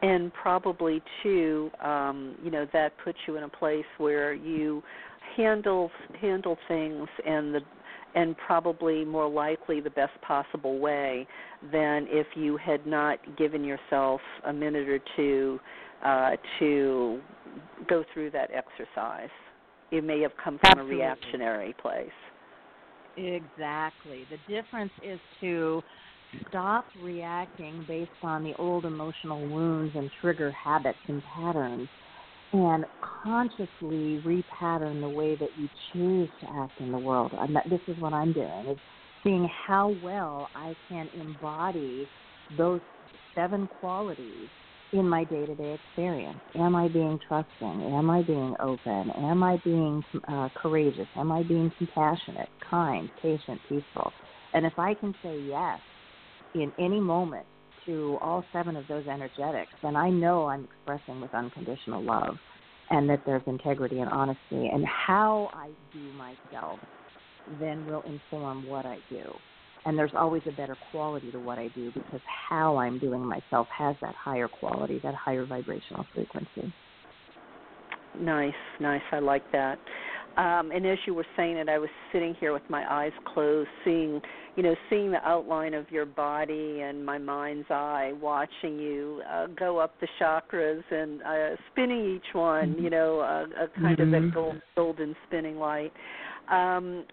[0.00, 4.82] And probably too, um, you know, that puts you in a place where you
[5.36, 7.60] handle handle things and the
[8.14, 11.26] and probably more likely the best possible way
[11.72, 15.60] than if you had not given yourself a minute or two
[16.04, 17.20] uh, to
[17.88, 19.28] go through that exercise.
[19.90, 20.96] It may have come from Absolutely.
[20.96, 22.08] a reactionary place.
[23.16, 24.26] Exactly.
[24.30, 25.82] The difference is to
[26.48, 31.88] stop reacting based on the old emotional wounds and trigger habits and patterns
[32.52, 32.84] and
[33.22, 37.32] consciously repattern the way that you choose to act in the world.
[37.38, 38.78] And this is what I'm doing is
[39.22, 42.06] seeing how well I can embody
[42.56, 42.80] those
[43.34, 44.48] seven qualities
[44.92, 46.40] in my day-to-day experience.
[46.54, 47.94] Am I being trusting?
[47.94, 49.10] Am I being open?
[49.18, 51.06] Am I being uh, courageous?
[51.16, 54.10] Am I being compassionate, kind, patient, peaceful?
[54.54, 55.78] And if I can say yes
[56.54, 57.44] in any moment
[57.86, 62.36] to all seven of those energetics, then I know I'm expressing with unconditional love
[62.90, 64.70] and that there's integrity and honesty.
[64.72, 66.80] And how I do myself
[67.60, 69.22] then will inform what I do.
[69.84, 73.68] And there's always a better quality to what I do because how I'm doing myself
[73.76, 76.72] has that higher quality, that higher vibrational frequency.
[78.20, 79.02] Nice, nice.
[79.12, 79.78] I like that.
[80.36, 83.68] Um, and as you were saying it, I was sitting here with my eyes closed,
[83.84, 84.20] seeing,
[84.56, 89.46] you know, seeing the outline of your body and my mind's eye, watching you uh,
[89.58, 94.02] go up the chakras and uh, spinning each one, you know, uh, a kind mm-hmm.
[94.02, 94.34] of a mm-hmm.
[94.34, 95.92] gold, golden spinning light.
[96.50, 97.04] Um,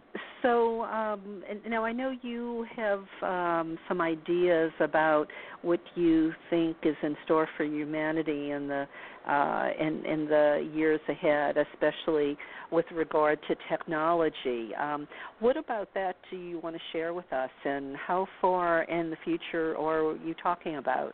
[0.41, 5.27] so um, now I know you have um, some ideas about
[5.61, 8.87] what you think is in store for humanity in the
[9.27, 12.37] uh, in, in the years ahead, especially
[12.71, 14.69] with regard to technology.
[14.75, 15.07] Um,
[15.39, 19.17] what about that do you want to share with us, and how far in the
[19.23, 21.13] future are you talking about?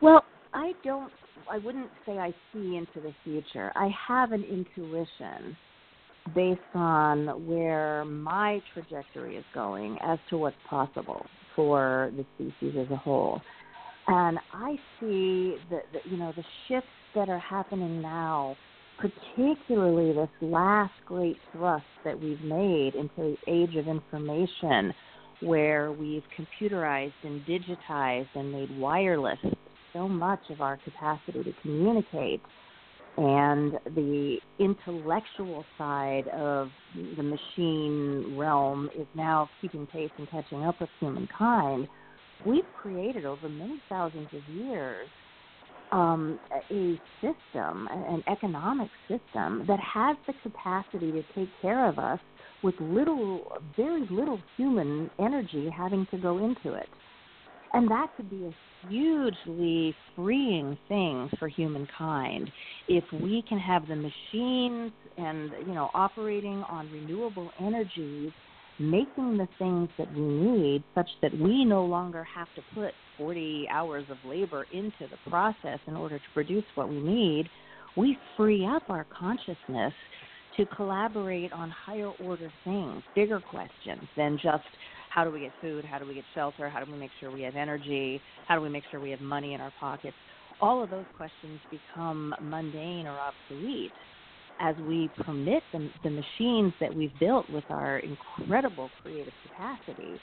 [0.00, 1.12] Well, I don't.
[1.50, 3.72] I wouldn't say I see into the future.
[3.74, 5.56] I have an intuition
[6.34, 11.24] based on where my trajectory is going as to what's possible
[11.56, 13.40] for the species as a whole.
[14.06, 18.56] And I see that you know the shifts that are happening now,
[18.98, 24.92] particularly this last great thrust that we've made into the age of information,
[25.40, 29.38] where we've computerized and digitized and made wireless
[29.92, 32.40] so much of our capacity to communicate.
[33.16, 40.80] And the intellectual side of the machine realm is now keeping pace and catching up
[40.80, 41.88] with humankind,
[42.44, 45.08] we've created over many thousands of years
[45.92, 46.40] um,
[46.70, 52.18] a system, an economic system that has the capacity to take care of us
[52.62, 56.88] with little, very little human energy having to go into it.
[57.74, 62.50] And that could be a hugely freeing thing for humankind
[62.88, 68.32] if we can have the machines and you know operating on renewable energies
[68.78, 73.68] making the things that we need such that we no longer have to put 40
[73.70, 77.48] hours of labor into the process in order to produce what we need
[77.96, 79.92] we free up our consciousness
[80.56, 84.64] to collaborate on higher order things bigger questions than just
[85.10, 85.84] how do we get food?
[85.84, 86.70] How do we get shelter?
[86.70, 88.20] How do we make sure we have energy?
[88.48, 90.16] How do we make sure we have money in our pockets?
[90.60, 93.92] All of those questions become mundane or obsolete
[94.60, 100.18] as we permit the, the machines that we've built with our incredible creative capacity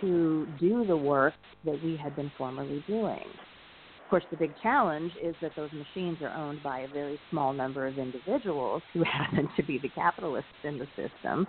[0.00, 3.24] to do the work that we had been formerly doing.
[3.24, 7.52] Of course, the big challenge is that those machines are owned by a very small
[7.52, 11.46] number of individuals who happen to be the capitalists in the system.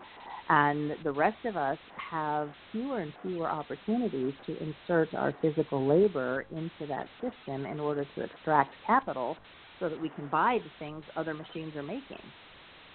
[0.50, 1.78] And the rest of us
[2.12, 8.06] have fewer and fewer opportunities to insert our physical labor into that system in order
[8.16, 9.38] to extract capital
[9.84, 12.24] so that we can buy the things other machines are making.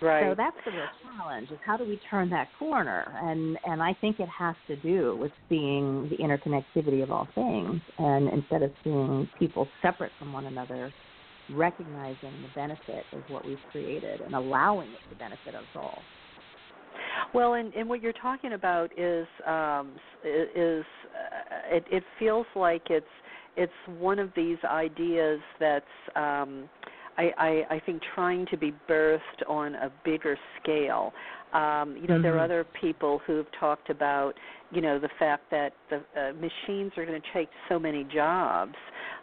[0.01, 0.31] Right.
[0.31, 3.13] So that's the real challenge is how do we turn that corner?
[3.23, 7.81] And and I think it has to do with seeing the interconnectivity of all things
[7.99, 10.93] and instead of seeing people separate from one another,
[11.53, 15.99] recognizing the benefit of what we've created and allowing it to benefit us all.
[17.35, 19.91] Well, and, and what you're talking about is um,
[20.25, 23.05] is uh, it, it feels like it's
[23.59, 25.85] it's one of these ideas that's
[26.15, 26.69] um,
[27.19, 31.13] I, I, I think trying to be birthed on a bigger scale.
[31.53, 32.23] Um, you know, mm-hmm.
[32.23, 34.35] there are other people who've talked about,
[34.71, 38.75] you know, the fact that the uh, machines are going to take so many jobs.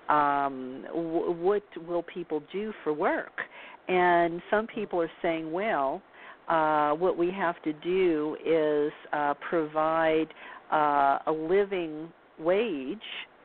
[0.10, 3.40] Um, w- what will people do for work?
[3.88, 6.02] And some people are saying, well,
[6.50, 10.28] uh, what we have to do is uh, provide
[10.72, 12.10] uh, a living
[12.40, 12.98] wage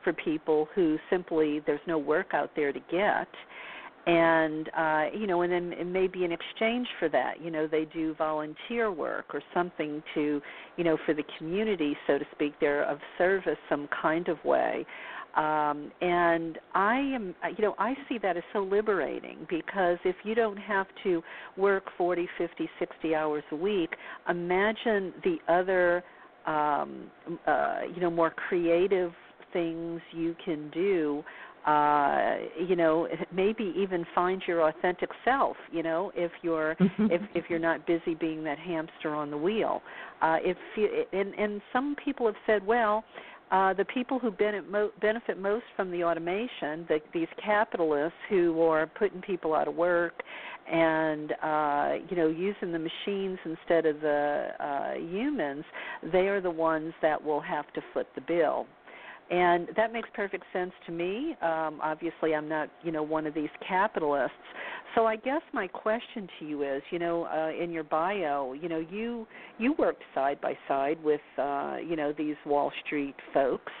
[0.03, 3.27] for people who simply there's no work out there to get.
[4.07, 7.39] And uh you know and then and maybe in exchange for that.
[7.39, 10.41] You know they do volunteer work or something to
[10.77, 12.53] you know for the community so to speak.
[12.59, 14.85] They're of service some kind of way.
[15.35, 20.35] Um and i am you know i see that as so liberating because if you
[20.35, 21.23] don't have to
[21.55, 23.91] work forty fifty sixty hours a week
[24.27, 26.03] imagine the other
[26.47, 27.09] um
[27.47, 29.13] uh you know more creative
[29.53, 31.23] things you can do
[31.65, 32.37] uh
[32.67, 37.59] you know maybe even find your authentic self you know if you're if if you're
[37.59, 39.81] not busy being that hamster on the wheel.
[40.21, 43.03] Uh if you, and and some people have said well
[43.51, 49.21] uh, the people who benefit most from the automation, the, these capitalists who are putting
[49.21, 50.23] people out of work
[50.71, 55.65] and uh, you know using the machines instead of the uh, humans,
[56.13, 58.65] they are the ones that will have to foot the bill
[59.31, 61.37] and that makes perfect sense to me.
[61.41, 64.35] Um, obviously, I'm not, you know, one of these capitalists.
[64.93, 68.67] So I guess my question to you is, you know, uh, in your bio, you
[68.67, 69.25] know, you
[69.57, 73.71] you worked side by side with, uh, you know, these Wall Street folks.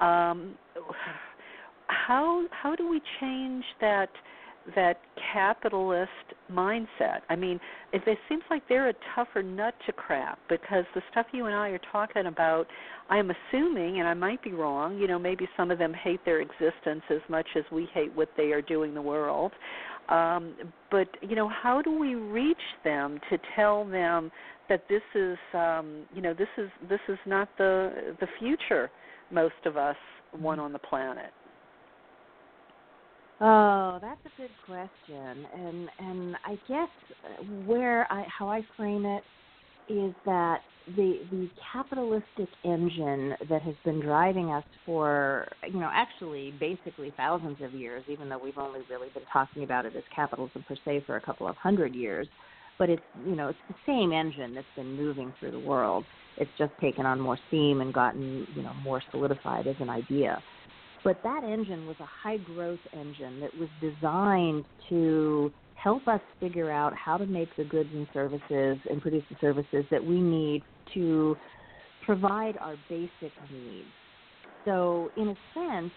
[0.00, 0.54] Um,
[1.88, 4.08] how how do we change that?
[4.74, 4.98] That
[5.32, 6.10] capitalist
[6.50, 7.20] mindset.
[7.28, 7.60] I mean,
[7.92, 11.54] it, it seems like they're a tougher nut to crack because the stuff you and
[11.54, 12.66] I are talking about,
[13.10, 16.24] I am assuming, and I might be wrong, you know, maybe some of them hate
[16.24, 19.52] their existence as much as we hate what they are doing the world.
[20.08, 20.54] Um,
[20.90, 24.30] but you know, how do we reach them to tell them
[24.68, 28.90] that this is, um, you know, this is this is not the the future
[29.30, 29.96] most of us
[30.38, 31.32] want on the planet?
[33.44, 36.88] Oh, that's a good question, and and I guess
[37.42, 39.24] where I how I frame it
[39.88, 46.52] is that the the capitalistic engine that has been driving us for you know actually
[46.52, 50.64] basically thousands of years, even though we've only really been talking about it as capitalism
[50.64, 52.28] per se for a couple of hundred years,
[52.78, 56.06] but it's you know it's the same engine that's been moving through the world.
[56.38, 60.42] It's just taken on more steam and gotten you know more solidified as an idea.
[61.04, 66.70] But that engine was a high growth engine that was designed to help us figure
[66.70, 70.62] out how to make the goods and services and produce the services that we need
[70.94, 71.36] to
[72.00, 73.92] provide our basic needs.
[74.64, 75.92] So, in a sense,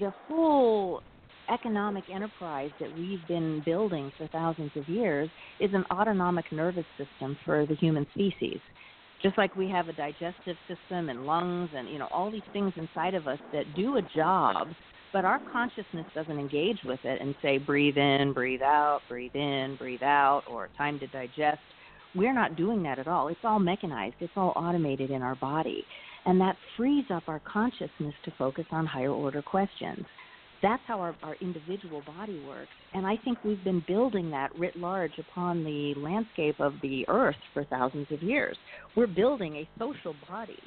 [0.00, 1.02] the whole
[1.48, 5.30] economic enterprise that we've been building for thousands of years
[5.60, 8.60] is an autonomic nervous system for the human species
[9.22, 12.72] just like we have a digestive system and lungs and you know all these things
[12.76, 14.68] inside of us that do a job
[15.12, 19.76] but our consciousness doesn't engage with it and say breathe in breathe out breathe in
[19.76, 21.60] breathe out or time to digest.
[22.14, 23.28] We're not doing that at all.
[23.28, 24.16] It's all mechanized.
[24.20, 25.84] It's all automated in our body.
[26.24, 30.04] And that frees up our consciousness to focus on higher order questions
[30.62, 32.70] that's how our, our individual body works.
[32.94, 37.36] And I think we've been building that writ large upon the landscape of the earth
[37.54, 38.56] for thousands of years.
[38.96, 40.58] We're building a social body.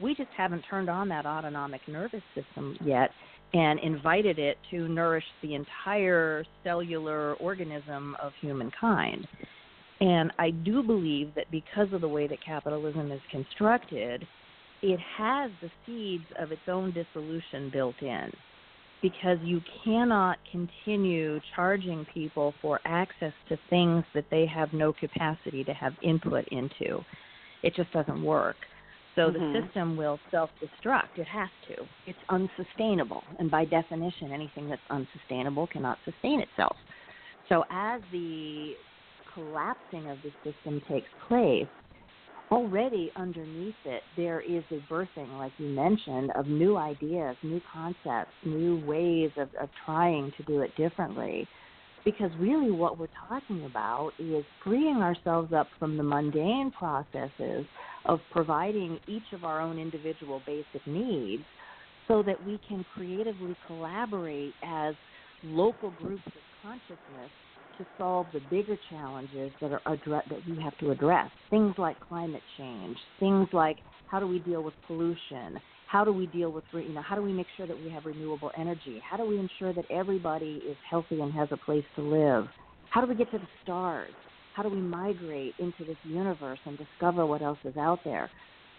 [0.00, 3.10] We just haven't turned on that autonomic nervous system yet
[3.54, 9.26] and invited it to nourish the entire cellular organism of humankind.
[10.00, 14.26] And I do believe that because of the way that capitalism is constructed,
[14.82, 18.30] it has the seeds of its own dissolution built in
[19.08, 25.62] because you cannot continue charging people for access to things that they have no capacity
[25.62, 27.04] to have input into.
[27.62, 28.56] It just doesn't work.
[29.14, 29.52] So mm-hmm.
[29.52, 31.18] the system will self destruct.
[31.18, 31.84] It has to.
[32.06, 33.22] It's unsustainable.
[33.38, 36.76] And by definition, anything that's unsustainable cannot sustain itself.
[37.48, 38.72] So as the
[39.34, 41.68] collapsing of the system takes place,
[42.50, 48.32] already underneath it, there is a birthing, like you mentioned, of new ideas, new concepts,
[48.44, 51.48] new ways of, of trying to do it differently.
[52.04, 57.66] Because really, what we're talking about is freeing ourselves up from the mundane processes
[58.04, 61.42] of providing each of our own individual basic needs
[62.06, 64.94] so that we can creatively collaborate as
[65.42, 66.32] local groups of
[66.62, 67.30] consciousness
[67.78, 71.30] to solve the bigger challenges that are address, that we have to address.
[71.50, 73.76] Things like climate change, things like
[74.10, 77.22] how do we deal with pollution, how do we deal with you know how do
[77.22, 80.76] we make sure that we have renewable energy, how do we ensure that everybody is
[80.88, 82.46] healthy and has a place to live,
[82.90, 84.12] how do we get to the stars,
[84.54, 88.30] how do we migrate into this universe and discover what else is out there.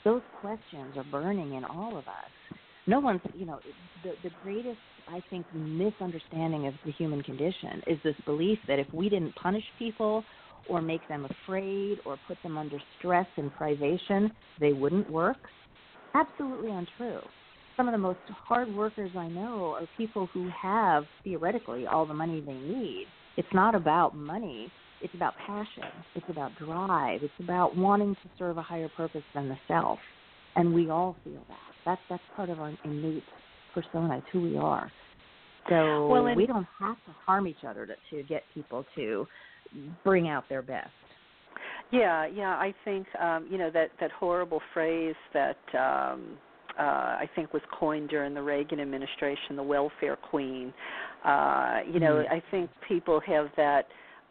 [0.04, 2.57] Those questions are burning in all of us.
[2.88, 3.60] No one's, you know,
[4.04, 4.80] the the greatest
[5.10, 9.64] I think, misunderstanding of the human condition is this belief that if we didn't punish
[9.80, 10.24] people
[10.70, 15.38] or make them afraid or put them under stress and privation, they wouldn't work.
[16.14, 17.22] Absolutely untrue.
[17.78, 22.14] Some of the most hard workers I know are people who have, theoretically, all the
[22.14, 23.06] money they need.
[23.38, 24.70] It's not about money,
[25.02, 25.84] it's about passion,
[26.16, 30.00] it's about drive, it's about wanting to serve a higher purpose than the self.
[30.56, 31.77] And we all feel that.
[31.88, 33.24] That's, that's part of our innate
[33.74, 34.18] persona.
[34.18, 34.92] It's who we are.
[35.70, 39.26] So well, we don't have to harm each other to, to get people to
[40.04, 40.90] bring out their best.
[41.92, 42.52] Yeah, yeah.
[42.52, 46.38] I think um, you know that that horrible phrase that um,
[46.78, 50.74] uh, I think was coined during the Reagan administration, the welfare queen.
[51.26, 52.34] Uh, you know, mm-hmm.
[52.34, 53.88] I think people have that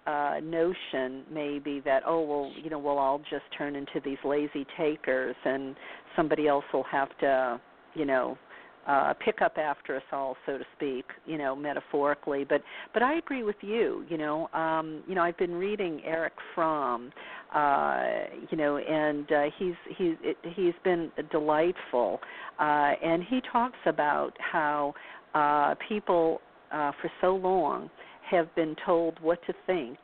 [0.06, 4.66] uh notion maybe that oh well you know we'll all just turn into these lazy
[4.76, 5.76] takers and
[6.14, 7.60] somebody else will have to
[7.94, 8.38] you know
[8.86, 12.44] uh, pick up after us all, so to speak, you know, metaphorically.
[12.44, 12.62] But
[12.94, 14.04] but I agree with you.
[14.08, 17.10] You know, um, you know, I've been reading Erich Fromm,
[17.54, 18.04] uh,
[18.50, 20.14] you know, and uh, he's he's
[20.54, 22.20] he's been delightful,
[22.60, 24.94] uh, and he talks about how
[25.34, 26.40] uh, people
[26.72, 27.90] uh, for so long
[28.30, 29.98] have been told what to think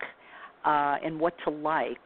[0.65, 1.97] uh, and what to like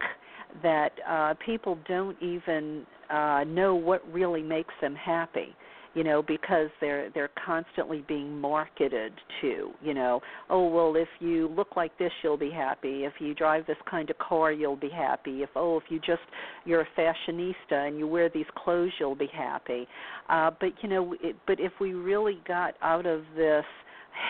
[0.63, 5.55] that uh, people don't even uh, know what really makes them happy
[5.97, 11.49] you know because they're they're constantly being marketed to you know oh well if you
[11.49, 13.05] look like this you'll be happy.
[13.05, 15.43] If you drive this kind of car you'll be happy.
[15.43, 16.21] If oh if you just
[16.65, 19.89] you're a fashionista and you wear these clothes you'll be happy.
[20.29, 23.65] Uh but you know it, but if we really got out of this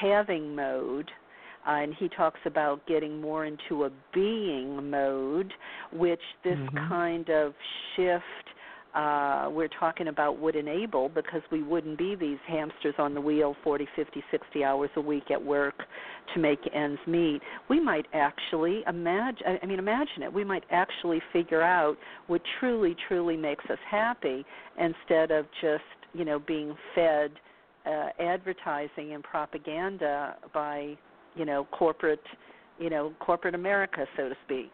[0.00, 1.10] having mode
[1.66, 5.52] uh, and he talks about getting more into a being mode,
[5.92, 6.88] which this mm-hmm.
[6.88, 7.52] kind of
[7.96, 8.24] shift
[8.96, 13.54] uh, we're talking about would enable because we wouldn't be these hamsters on the wheel
[13.62, 15.74] 40, 50, 60 hours a week at work
[16.32, 17.42] to make ends meet.
[17.68, 22.96] We might actually imagine, I mean, imagine it, we might actually figure out what truly,
[23.06, 24.46] truly makes us happy
[24.80, 27.32] instead of just, you know, being fed
[27.84, 30.96] uh, advertising and propaganda by,
[31.36, 32.22] you know, corporate,
[32.78, 34.72] you know, corporate America, so to speak.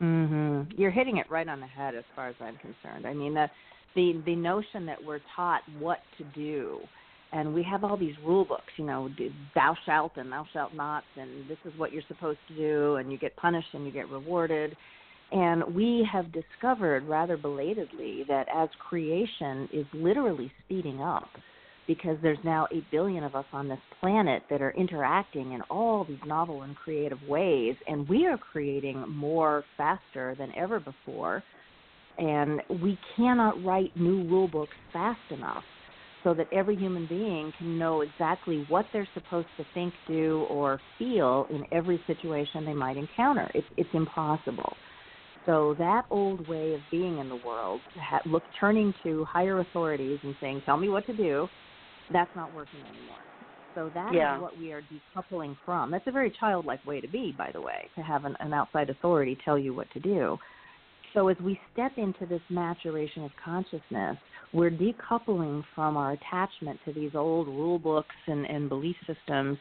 [0.00, 0.78] Mhm.
[0.78, 3.06] You're hitting it right on the head as far as I'm concerned.
[3.06, 3.48] I mean the
[3.94, 6.80] the the notion that we're taught what to do
[7.32, 9.10] and we have all these rule books, you know,
[9.54, 13.10] thou shalt and thou shalt not and this is what you're supposed to do and
[13.10, 14.76] you get punished and you get rewarded.
[15.32, 21.28] And we have discovered rather belatedly that as creation is literally speeding up,
[21.86, 26.04] because there's now 8 billion of us on this planet that are interacting in all
[26.04, 31.42] these novel and creative ways and we are creating more faster than ever before
[32.18, 35.64] and we cannot write new rule books fast enough
[36.22, 40.80] so that every human being can know exactly what they're supposed to think, do, or
[40.98, 43.50] feel in every situation they might encounter.
[43.54, 44.72] It's, it's impossible.
[45.44, 47.82] So that old way of being in the world,
[48.24, 51.48] look, turning to higher authorities and saying, "Tell me what to do,"
[52.12, 53.18] that's not working anymore.
[53.74, 54.36] So that yeah.
[54.36, 55.90] is what we are decoupling from.
[55.90, 58.88] That's a very childlike way to be, by the way, to have an, an outside
[58.88, 60.38] authority tell you what to do.
[61.12, 64.16] So as we step into this maturation of consciousness,
[64.52, 69.58] we're decoupling from our attachment to these old rule books and, and belief systems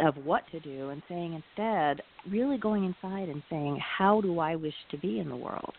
[0.00, 4.56] of what to do and saying instead, really going inside and saying, how do I
[4.56, 5.72] wish to be in the world?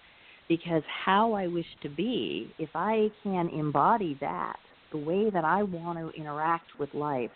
[0.48, 4.58] Because how I wish to be, if I can embody that
[4.92, 7.32] the way that I want to interact with life,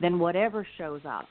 [0.00, 1.26] then whatever shows up,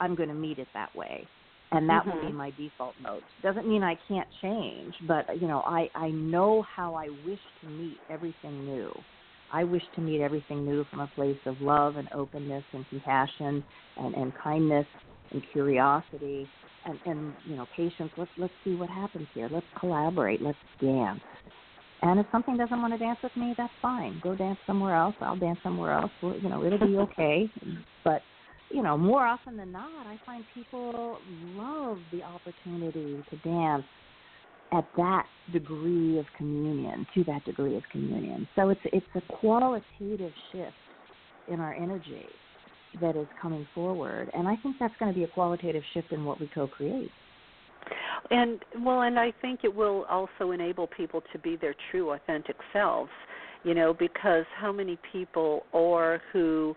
[0.00, 1.26] I'm going to meet it that way.
[1.72, 2.18] and that mm-hmm.
[2.18, 3.22] will be my default mode.
[3.42, 7.68] Doesn't mean I can't change, but you know, I I know how I wish to
[7.68, 8.92] meet everything new.
[9.52, 13.62] I wish to meet everything new from a place of love and openness and compassion
[13.98, 14.86] and, and kindness
[15.30, 16.48] and curiosity
[16.84, 18.10] and, and you know patience.
[18.16, 19.48] Let's let's see what happens here.
[19.50, 20.42] Let's collaborate.
[20.42, 21.20] Let's dance.
[22.02, 24.18] And if something doesn't want to dance with me, that's fine.
[24.20, 25.14] Go dance somewhere else.
[25.20, 26.10] I'll dance somewhere else.
[26.20, 27.50] You know, it'll be okay.
[28.04, 28.22] but
[28.70, 31.20] you know, more often than not, I find people
[31.54, 33.84] love the opportunity to dance
[34.72, 38.48] at that degree of communion, to that degree of communion.
[38.56, 40.76] So it's it's a qualitative shift
[41.48, 42.28] in our energy
[43.00, 46.24] that is coming forward, and I think that's going to be a qualitative shift in
[46.24, 47.10] what we co-create.
[48.30, 52.56] And well, and I think it will also enable people to be their true, authentic
[52.72, 53.10] selves.
[53.64, 56.74] You know, because how many people are who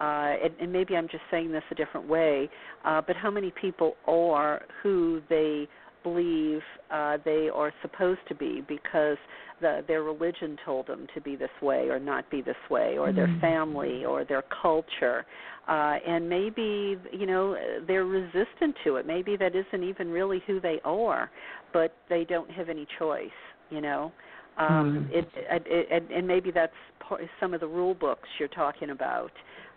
[0.00, 2.50] uh, and, and maybe I'm just saying this a different way,
[2.84, 5.66] uh, but how many people are who they
[6.06, 6.60] believe
[6.92, 9.16] uh, they are supposed to be because
[9.60, 13.08] the, their religion told them to be this way or not be this way, or
[13.08, 13.16] mm-hmm.
[13.16, 15.26] their family or their culture,
[15.68, 17.56] uh, and maybe you know
[17.88, 19.06] they're resistant to it.
[19.06, 21.30] Maybe that isn't even really who they are,
[21.72, 23.28] but they don't have any choice.
[23.70, 24.12] You know.
[24.58, 25.18] Um, mm-hmm.
[25.18, 29.32] it, it, it, and maybe that's part, some of the rule books you're talking about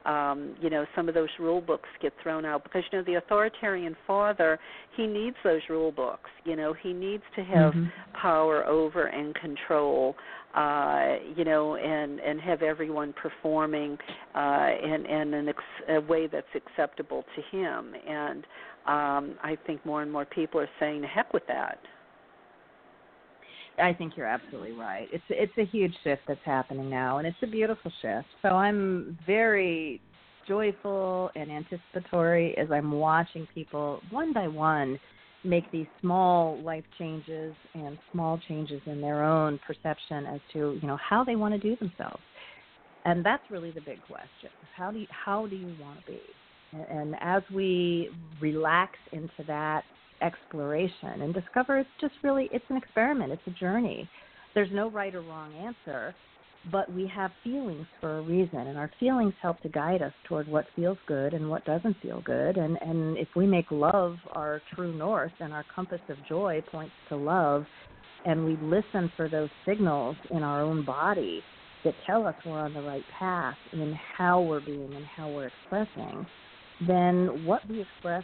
[0.05, 3.15] um, you know, some of those rule books get thrown out because you know the
[3.15, 4.59] authoritarian father
[4.95, 6.29] he needs those rule books.
[6.45, 7.87] You know, he needs to have mm-hmm.
[8.19, 10.15] power over and control.
[10.55, 13.97] Uh, you know, and and have everyone performing
[14.33, 17.93] uh, in in an ex- a way that's acceptable to him.
[18.07, 18.43] And
[18.87, 21.79] um, I think more and more people are saying, "Heck with that."
[23.81, 25.07] I think you're absolutely right.
[25.11, 28.27] It's it's a huge shift that's happening now, and it's a beautiful shift.
[28.41, 30.01] So I'm very
[30.47, 34.99] joyful and anticipatory as I'm watching people one by one
[35.43, 40.87] make these small life changes and small changes in their own perception as to you
[40.87, 42.21] know how they want to do themselves,
[43.05, 46.19] and that's really the big question: how do you, how do you want to be?
[46.71, 48.09] And as we
[48.39, 49.83] relax into that
[50.21, 54.09] exploration and discover it's just really it's an experiment it's a journey.
[54.55, 56.15] There's no right or wrong answer
[56.71, 60.47] but we have feelings for a reason and our feelings help to guide us toward
[60.47, 62.57] what feels good and what doesn't feel good.
[62.57, 66.93] And and if we make love our true north and our compass of joy points
[67.09, 67.65] to love
[68.25, 71.41] and we listen for those signals in our own body
[71.85, 75.47] that tell us we're on the right path in how we're being and how we're
[75.47, 76.25] expressing
[76.87, 78.23] then what we express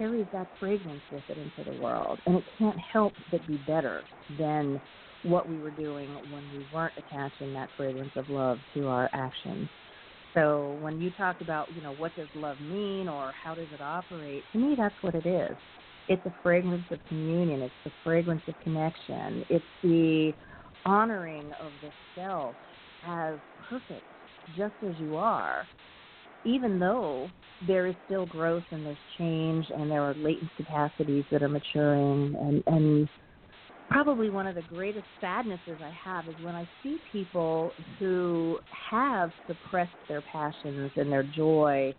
[0.00, 4.02] carries that fragrance with it into the world, and it can't help but be better
[4.38, 4.80] than
[5.24, 9.68] what we were doing when we weren't attaching that fragrance of love to our actions.
[10.34, 13.82] So when you talk about, you know, what does love mean or how does it
[13.82, 15.54] operate, to me that's what it is.
[16.08, 20.32] It's a fragrance of communion, it's the fragrance of connection, it's the
[20.86, 22.54] honoring of the self
[23.06, 23.34] as
[23.68, 24.02] perfect,
[24.56, 25.66] just as you are,
[26.44, 27.28] even though
[27.66, 32.34] there is still growth and there's change and there are latent capacities that are maturing.
[32.40, 33.08] And and
[33.90, 38.58] probably one of the greatest sadnesses I have is when I see people who
[38.90, 41.92] have suppressed their passions and their joy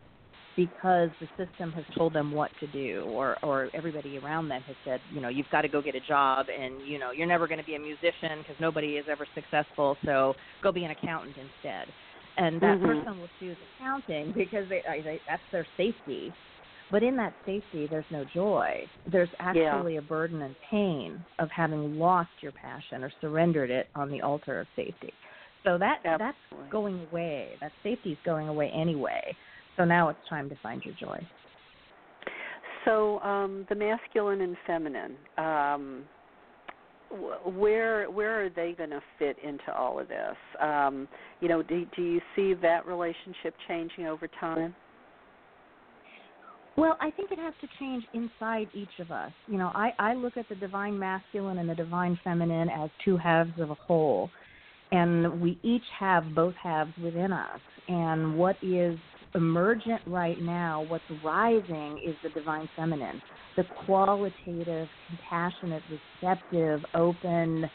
[0.55, 4.75] because the system has told them what to do or or everybody around them has
[4.83, 7.47] said you know you've got to go get a job and you know you're never
[7.47, 11.35] going to be a musician because nobody is ever successful so go be an accountant
[11.37, 11.87] instead
[12.37, 12.85] and that mm-hmm.
[12.85, 16.33] person will choose accounting because they, they that's their safety.
[16.91, 18.83] But in that safety, there's no joy.
[19.09, 19.99] There's actually yeah.
[19.99, 24.59] a burden and pain of having lost your passion or surrendered it on the altar
[24.59, 25.13] of safety.
[25.63, 26.25] So that Absolutely.
[26.59, 27.49] that's going away.
[27.61, 29.35] That safety is going away anyway.
[29.77, 31.25] So now it's time to find your joy.
[32.83, 35.15] So um, the masculine and feminine.
[35.37, 36.03] Um,
[37.45, 40.35] where where are they going to fit into all of this?
[40.61, 41.07] Um,
[41.39, 44.75] you know, do do you see that relationship changing over time?
[46.77, 49.31] Well, I think it has to change inside each of us.
[49.47, 53.17] You know, I, I look at the divine masculine and the divine feminine as two
[53.17, 54.29] halves of a whole.
[54.93, 57.59] And we each have both halves within us.
[57.87, 58.97] And what is
[59.35, 63.21] emergent right now, what's rising, is the divine feminine
[63.57, 65.83] the qualitative, compassionate,
[66.21, 67.69] receptive, open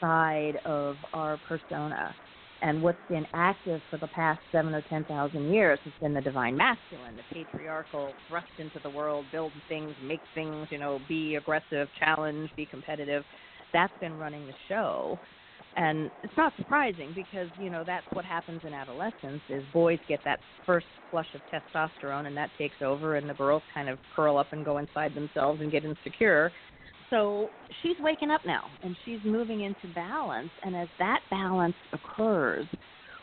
[0.00, 2.14] side of our persona.
[2.60, 6.20] And what's been active for the past seven or ten thousand years has been the
[6.20, 11.34] divine masculine, the patriarchal, thrust into the world, build things, make things, you know, be
[11.34, 13.24] aggressive, challenge, be competitive.
[13.72, 15.18] That's been running the show.
[15.76, 20.20] And it's not surprising because you know that's what happens in adolescence is boys get
[20.24, 24.36] that first flush of testosterone and that takes over and the girls kind of curl
[24.36, 26.52] up and go inside themselves and get insecure.
[27.10, 27.50] So
[27.82, 30.50] she's waking up now and she's moving into balance.
[30.62, 32.66] And as that balance occurs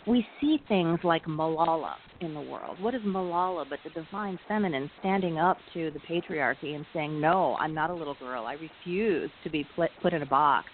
[0.07, 2.81] we see things like malala in the world.
[2.81, 7.55] What is malala but the divine feminine standing up to the patriarchy and saying no
[7.59, 8.45] i'm not a little girl.
[8.45, 10.67] I refuse to be put in a box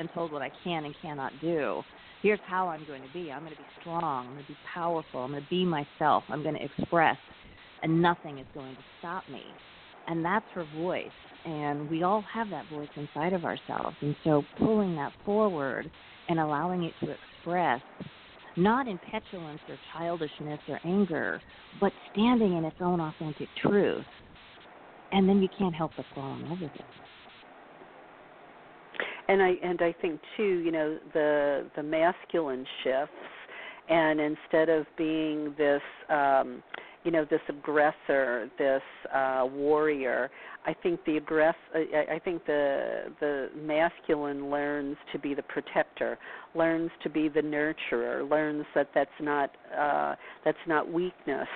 [0.00, 1.82] and told what I can and cannot do.
[2.22, 3.30] Here's how I'm going to be.
[3.30, 4.26] I'm going to be strong.
[4.26, 5.20] I'm going to be powerful.
[5.20, 6.24] I'm going to be myself.
[6.28, 7.16] I'm going to express,
[7.82, 9.42] and nothing is going to stop me.
[10.06, 11.06] And that's her voice.
[11.44, 13.96] And we all have that voice inside of ourselves.
[14.02, 15.90] And so pulling that forward
[16.28, 17.80] and allowing it to express,
[18.56, 21.40] not in petulance or childishness or anger,
[21.80, 24.04] but standing in its own authentic truth.
[25.12, 26.84] And then you can't help but fall in love with it
[29.30, 33.14] and I and I think too, you know, the the masculine shifts,
[33.88, 36.62] and instead of being this, um,
[37.04, 38.82] you know, this aggressor, this
[39.14, 40.30] uh, warrior,
[40.66, 46.18] I think the aggress, I, I think the the masculine learns to be the protector,
[46.56, 51.48] learns to be the nurturer, learns that that's not uh, that's not weakness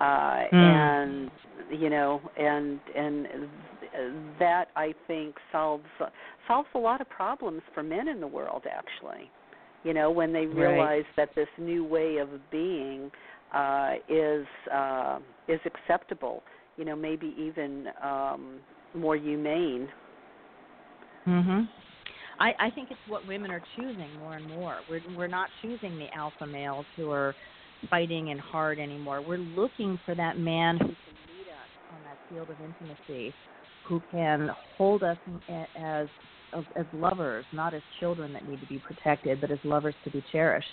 [0.00, 0.54] uh, mm.
[0.54, 1.30] and
[1.70, 3.26] you know and and
[4.38, 5.84] that I think solves
[6.48, 9.30] solves a lot of problems for men in the world actually
[9.84, 11.28] you know when they realize right.
[11.28, 13.10] that this new way of being
[13.54, 16.42] uh is uh is acceptable
[16.76, 18.60] you know maybe even um
[18.94, 19.88] more humane
[21.26, 21.68] mhm
[22.40, 24.78] I, I think it's what women are choosing more and more.
[24.88, 27.34] We're we're not choosing the alpha males who are
[27.88, 29.22] fighting and hard anymore.
[29.22, 33.34] We're looking for that man who can lead us on that field of intimacy,
[33.84, 35.18] who can hold us
[35.76, 36.08] as
[36.52, 40.22] as lovers, not as children that need to be protected, but as lovers to be
[40.32, 40.66] cherished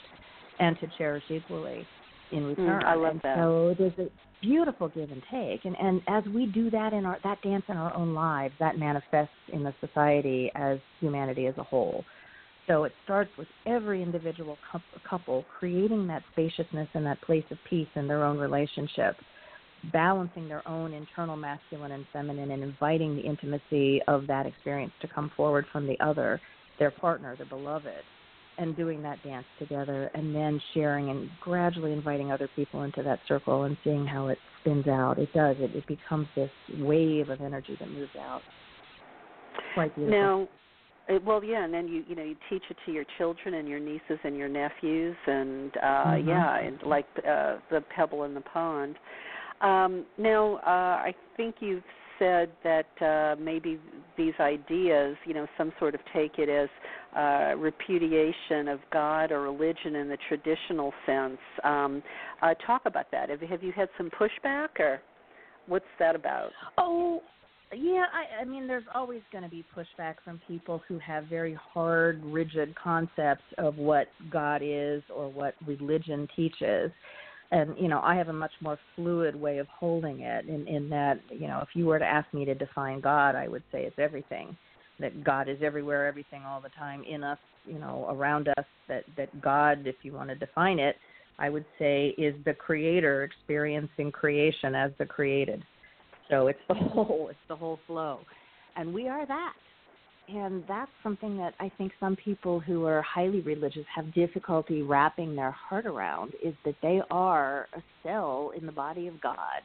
[0.59, 1.87] and to cherish equally
[2.31, 2.81] in mm, return.
[2.81, 3.37] Mm, I love and that.
[3.37, 4.09] So there's a
[4.41, 7.77] beautiful give and take, and and as we do that in our that dance in
[7.77, 12.05] our own lives, that manifests in the society as humanity as a whole.
[12.67, 14.57] So it starts with every individual
[15.09, 19.15] couple creating that spaciousness and that place of peace in their own relationship,
[19.93, 25.07] balancing their own internal masculine and feminine, and inviting the intimacy of that experience to
[25.07, 26.41] come forward from the other,
[26.77, 28.03] their partner, their beloved,
[28.57, 33.19] and doing that dance together, and then sharing and gradually inviting other people into that
[33.27, 35.19] circle and seeing how it spins out.
[35.19, 35.55] It does.
[35.59, 36.49] It, it becomes this
[36.79, 38.41] wave of energy that moves out.
[39.73, 40.19] Quite beautiful.
[40.19, 40.47] Now,
[41.25, 43.79] well, yeah, and then you you know you teach it to your children and your
[43.79, 46.29] nieces and your nephews, and uh mm-hmm.
[46.29, 48.95] yeah, and like uh, the pebble in the pond.
[49.61, 51.83] Um, now, uh, I think you've
[52.19, 53.79] said that uh, maybe
[54.17, 56.69] these ideas, you know, some sort of take it as
[57.15, 61.37] uh, repudiation of God or religion in the traditional sense.
[61.63, 62.03] Um,
[62.41, 63.29] uh, talk about that.
[63.29, 65.01] Have, have you had some pushback, or
[65.67, 66.51] what's that about?
[66.77, 67.21] Oh,
[67.75, 71.57] yeah, I, I mean, there's always going to be pushback from people who have very
[71.73, 76.91] hard, rigid concepts of what God is or what religion teaches.
[77.51, 80.47] And you know, I have a much more fluid way of holding it.
[80.47, 83.47] In in that, you know, if you were to ask me to define God, I
[83.47, 84.57] would say it's everything.
[84.99, 88.65] That God is everywhere, everything, all the time, in us, you know, around us.
[88.87, 90.95] That that God, if you want to define it,
[91.39, 95.63] I would say is the Creator experiencing creation as the created
[96.29, 98.19] so it's the whole, it's the whole flow,
[98.75, 99.53] and we are that.
[100.29, 105.35] And that's something that I think some people who are highly religious have difficulty wrapping
[105.35, 109.61] their heart around is that they are a cell in the body of God.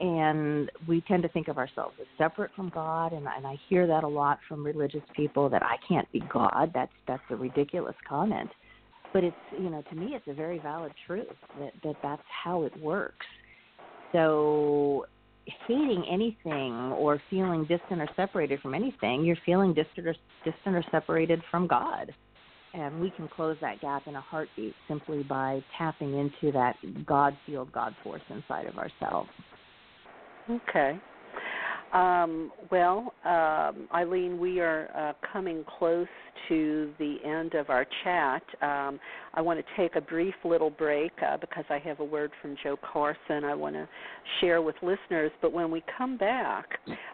[0.00, 3.86] And we tend to think of ourselves as separate from God, and, and I hear
[3.86, 6.72] that a lot from religious people that I can't be God.
[6.74, 8.50] That's that's a ridiculous comment,
[9.12, 11.26] but it's you know to me it's a very valid truth
[11.60, 13.24] that, that that's how it works.
[14.12, 15.06] So
[15.66, 20.14] hating anything or feeling distant or separated from anything, you're feeling distant or,
[20.44, 22.14] distant or separated from God.
[22.72, 26.76] And we can close that gap in a heartbeat simply by tapping into that
[27.06, 29.30] God field, God force inside of ourselves.
[30.50, 31.00] Okay.
[31.94, 36.08] Um, well, um, Eileen, we are uh, coming close
[36.48, 38.42] to the end of our chat.
[38.60, 38.98] Um,
[39.34, 42.56] I want to take a brief little break uh, because I have a word from
[42.64, 43.88] Joe Carson I want to
[44.40, 45.30] share with listeners.
[45.40, 46.66] But when we come back,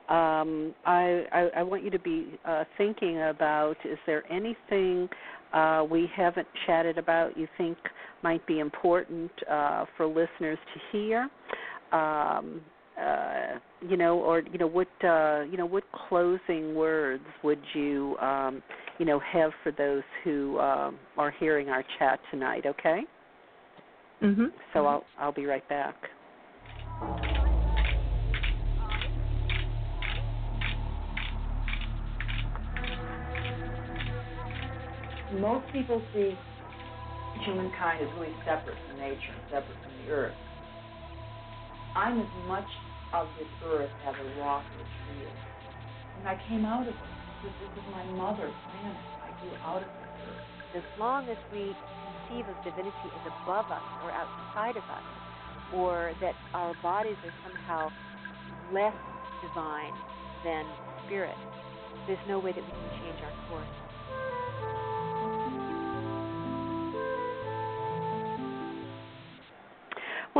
[0.08, 5.10] um, I, I, I, want you to be uh, thinking about is there anything
[5.52, 7.76] uh, we haven't chatted about you think
[8.22, 11.28] might be important uh, for listeners to hear?
[12.98, 18.16] Uh, you know, or you know, what uh, you know, what closing words would you
[18.18, 18.62] um,
[18.98, 22.66] you know have for those who um, are hearing our chat tonight?
[22.66, 23.02] Okay.
[24.22, 24.48] Mhm.
[24.74, 25.94] So I'll I'll be right back.
[35.32, 36.36] Most people see
[37.34, 40.34] humankind as really separate from nature and separate from the earth.
[41.94, 42.68] I'm as much
[43.12, 45.26] of this earth as a rock or a tree.
[46.18, 47.10] And I came out of it.
[47.42, 49.04] This, this is my mother planet.
[49.26, 50.76] I grew out of earth.
[50.76, 51.74] As long as we
[52.30, 55.06] conceive of divinity as above us or outside of us,
[55.74, 57.90] or that our bodies are somehow
[58.72, 58.94] less
[59.42, 59.94] divine
[60.44, 60.64] than
[61.06, 61.34] spirit,
[62.06, 63.89] there's no way that we can change our course.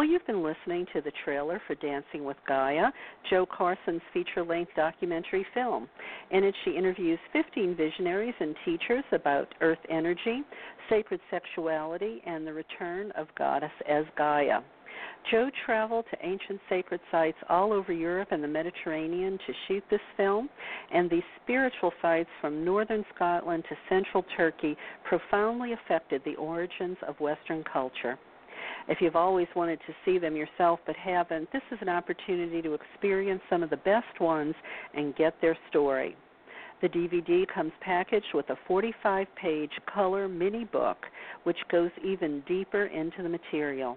[0.01, 2.87] Well, you've been listening to the trailer for Dancing with Gaia,
[3.29, 5.91] Joe Carson's feature length documentary film.
[6.31, 10.41] In it, she interviews 15 visionaries and teachers about earth energy,
[10.89, 14.61] sacred sexuality, and the return of Goddess as Gaia.
[15.31, 20.01] Joe traveled to ancient sacred sites all over Europe and the Mediterranean to shoot this
[20.17, 20.49] film,
[20.95, 27.21] and these spiritual sites from northern Scotland to central Turkey profoundly affected the origins of
[27.21, 28.19] Western culture.
[28.91, 32.75] If you've always wanted to see them yourself but haven't, this is an opportunity to
[32.75, 34.57] experience some of the best ones
[34.95, 36.17] and get their story.
[36.83, 40.97] The DVD comes packaged with a 45 page color mini book,
[41.45, 43.97] which goes even deeper into the material.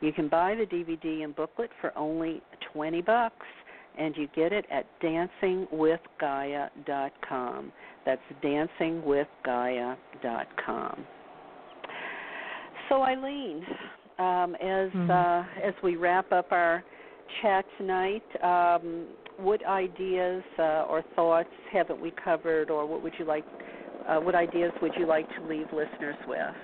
[0.00, 3.46] You can buy the DVD and booklet for only 20 bucks
[3.96, 7.72] and you get it at dancingwithgaia.com.
[8.04, 11.06] That's dancingwithgaia.com.
[12.88, 13.66] So Eileen,
[14.18, 15.10] um, as Mhm.
[15.10, 16.84] uh, as we wrap up our
[17.42, 23.24] chat tonight, um, what ideas uh, or thoughts haven't we covered, or what would you
[23.24, 23.44] like?
[24.06, 26.54] Uh, what ideas would you like to leave listeners with?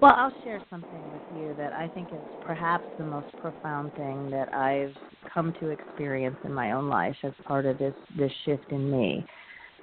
[0.00, 4.30] Well, I'll share something with you that I think is perhaps the most profound thing
[4.30, 4.94] that I've
[5.32, 9.24] come to experience in my own life as part of this this shift in me.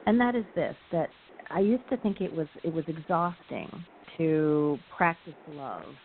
[0.06, 1.10] And that is this that
[1.50, 3.70] I used to think it was it was exhausting
[4.18, 5.96] to practice love,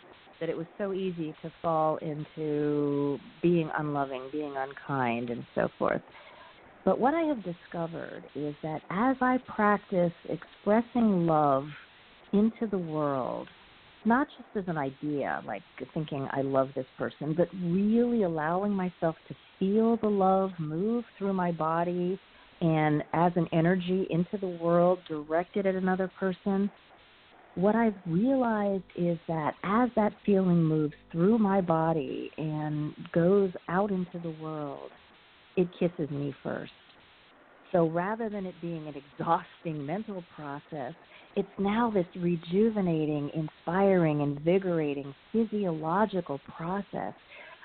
[0.41, 6.03] that it was so easy to fall into being unloving, being unkind and so forth.
[6.85, 11.67] But what I have discovered is that as I practice expressing love
[12.33, 13.49] into the world,
[14.05, 15.63] not just as an idea, like
[15.93, 21.33] thinking I love this person, but really allowing myself to feel the love move through
[21.33, 22.19] my body
[22.61, 26.71] and as an energy into the world directed at another person.
[27.55, 33.91] What I've realized is that as that feeling moves through my body and goes out
[33.91, 34.91] into the world,
[35.57, 36.73] it kisses me first.
[37.73, 40.95] So rather than it being an exhausting mental process,
[41.37, 47.15] it's now this rejuvenating, inspiring, invigorating physiological process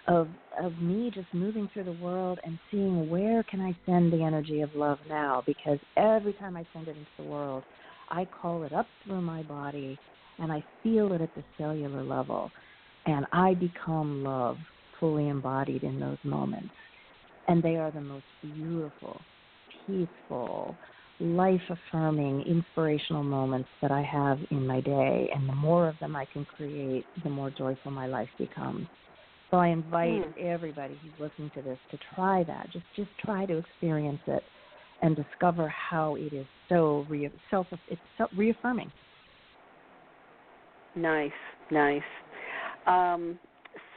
[0.08, 0.28] of
[0.62, 4.60] of me just moving through the world and seeing where can I send the energy
[4.62, 7.64] of love now because every time I send it into the world,
[8.10, 9.98] I call it up through my body
[10.40, 12.52] and I feel it at the cellular level
[13.06, 14.58] and I become love
[15.00, 16.74] fully embodied in those moments.
[17.48, 19.20] And they are the most beautiful,
[19.86, 20.76] peaceful,
[21.20, 25.30] life affirming, inspirational moments that I have in my day.
[25.36, 28.88] And the more of them I can create, the more joyful my life becomes.
[29.52, 30.48] So I invite hmm.
[30.48, 32.70] everybody who's listening to this to try that.
[32.72, 34.42] Just just try to experience it
[35.04, 38.92] and discover how it is so re- self it's so reaffirming.
[40.96, 41.32] Nice,
[41.70, 42.02] nice.
[42.88, 43.38] Um,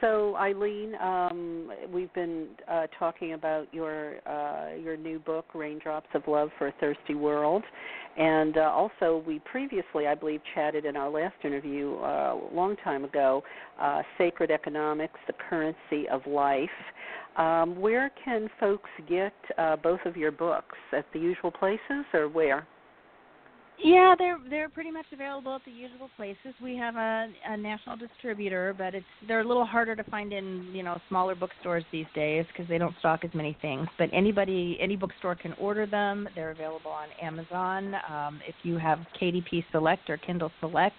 [0.01, 6.23] so Eileen, um, we've been uh, talking about your uh, your new book, Raindrops of
[6.27, 7.63] Love for a Thirsty World,
[8.17, 12.75] and uh, also we previously, I believe, chatted in our last interview uh, a long
[12.83, 13.43] time ago,
[13.81, 16.69] uh, Sacred Economics: The Currency of Life.
[17.37, 20.75] Um, where can folks get uh, both of your books?
[20.91, 22.67] At the usual places, or where?
[23.83, 26.53] Yeah, they're they're pretty much available at the usual places.
[26.61, 30.69] We have a, a national distributor, but it's they're a little harder to find in
[30.73, 33.87] you know smaller bookstores these days because they don't stock as many things.
[33.99, 36.27] But anybody any bookstore can order them.
[36.33, 37.93] They're available on Amazon.
[38.09, 40.95] Um, if you have KDP Select or Kindle Select,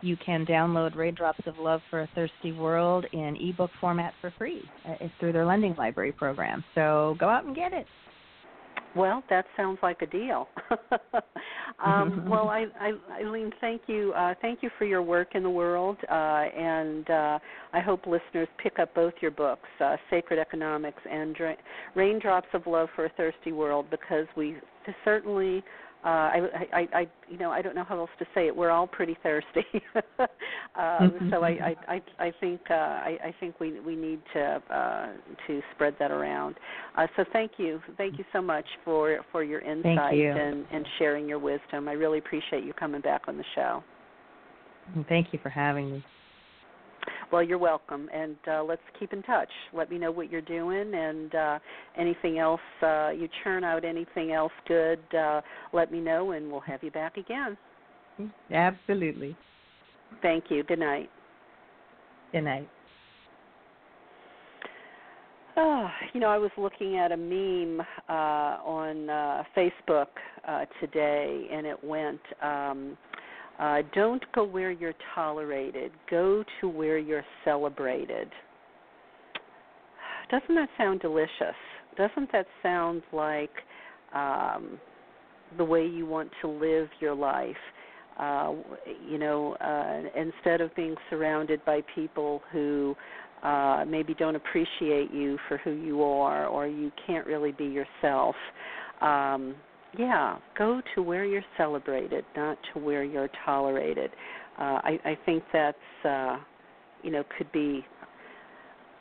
[0.00, 4.62] you can download Raindrops of Love for a Thirsty World in ebook format for free.
[4.88, 6.64] Uh, through their lending library program.
[6.74, 7.86] So go out and get it.
[8.96, 10.48] Well, that sounds like a deal.
[11.84, 15.50] um, well, I, I, Eileen, thank you, uh, thank you for your work in the
[15.50, 17.38] world, uh, and uh,
[17.72, 21.56] I hope listeners pick up both your books, uh, Sacred Economics and Dra-
[21.94, 24.56] Raindrops of Love for a Thirsty World, because we
[25.04, 25.62] certainly
[26.06, 26.40] uh, I,
[26.72, 28.54] I, I, you know, I don't know how else to say it.
[28.54, 29.66] We're all pretty thirsty,
[30.78, 34.62] um, so I, I, I, I think, uh, I, I think we we need to
[34.70, 35.08] uh,
[35.48, 36.54] to spread that around.
[36.96, 40.30] Uh, so thank you, thank you so much for for your insight you.
[40.30, 41.88] and and sharing your wisdom.
[41.88, 43.82] I really appreciate you coming back on the show.
[45.08, 46.04] Thank you for having me.
[47.32, 49.50] Well, you're welcome, and uh, let's keep in touch.
[49.72, 51.58] Let me know what you're doing, and uh,
[51.96, 55.40] anything else uh, you churn out, anything else good, uh,
[55.72, 57.56] let me know, and we'll have you back again.
[58.50, 59.36] Absolutely.
[60.22, 60.62] Thank you.
[60.62, 61.10] Good night.
[62.32, 62.68] Good night.
[65.58, 67.80] Oh, you know, I was looking at a meme
[68.10, 70.08] uh, on uh, Facebook
[70.46, 72.20] uh, today, and it went.
[72.42, 72.98] Um,
[73.58, 75.90] uh, don't go where you're tolerated.
[76.10, 78.28] Go to where you're celebrated.
[80.30, 81.56] Doesn't that sound delicious?
[81.96, 83.50] Doesn't that sound like
[84.14, 84.78] um,
[85.56, 87.56] the way you want to live your life?
[88.18, 88.54] Uh,
[89.08, 92.96] you know, uh, instead of being surrounded by people who
[93.42, 98.34] uh, maybe don't appreciate you for who you are, or you can't really be yourself.
[99.00, 99.54] Um,
[99.98, 104.10] yeah, go to where you're celebrated, not to where you're tolerated.
[104.58, 106.38] Uh, I, I think that's uh,
[107.02, 107.84] you know could be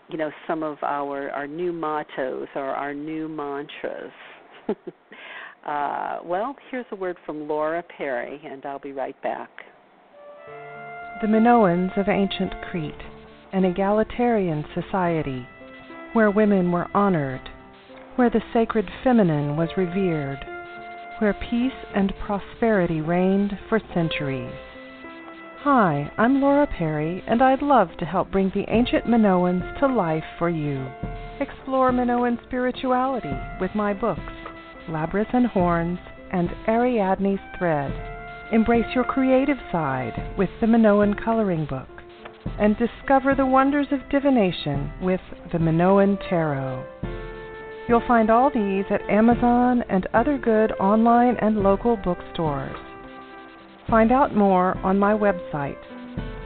[0.10, 4.12] you know some of our our new mottos or our new mantras.
[5.66, 9.50] uh, well, here's a word from Laura Perry, and I'll be right back.
[11.22, 12.94] The Minoans of ancient Crete,
[13.54, 15.48] an egalitarian society
[16.14, 17.50] where women were honored,
[18.16, 20.55] where the sacred feminine was revered
[21.20, 24.54] where peace and prosperity reigned for centuries.
[25.60, 30.24] Hi, I'm Laura Perry, and I'd love to help bring the ancient Minoans to life
[30.38, 30.86] for you.
[31.40, 34.22] Explore Minoan spirituality with my books,
[34.90, 36.00] Labrys and Horns
[36.32, 37.92] and Ariadne's Thread.
[38.52, 41.88] Embrace your creative side with the Minoan Coloring Book,
[42.60, 46.86] and discover the wonders of divination with the Minoan Tarot.
[47.88, 52.78] You'll find all these at Amazon and other good online and local bookstores.
[53.90, 55.78] Find out more on my website,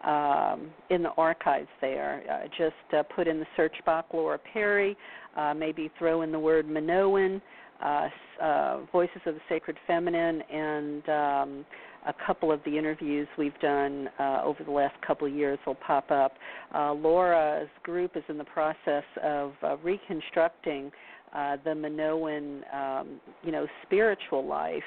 [0.04, 2.24] um, in the archives there.
[2.32, 4.98] Uh, just uh, put in the search box Laura Perry,
[5.36, 7.40] uh, maybe throw in the word Minoan,
[7.84, 8.08] uh,
[8.42, 11.66] uh, Voices of the Sacred Feminine, and um,
[12.08, 15.76] a couple of the interviews we've done uh, over the last couple of years will
[15.76, 16.34] pop up.
[16.74, 20.92] Uh, Laura's group is in the process of uh, reconstructing
[21.36, 24.82] uh, the Minoan, um, you know, spiritual life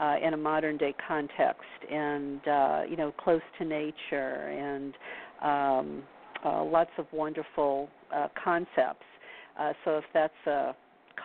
[0.00, 4.94] uh, in a modern day context, and uh, you know, close to nature, and
[5.42, 6.02] um,
[6.44, 9.04] uh, lots of wonderful uh, concepts.
[9.58, 10.74] Uh, so if that's a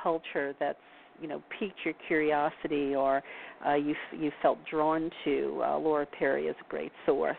[0.03, 0.77] culture that's
[1.21, 3.23] you know piqued your curiosity or
[3.65, 7.37] uh, you you felt drawn to, uh, Laura Perry is a great source.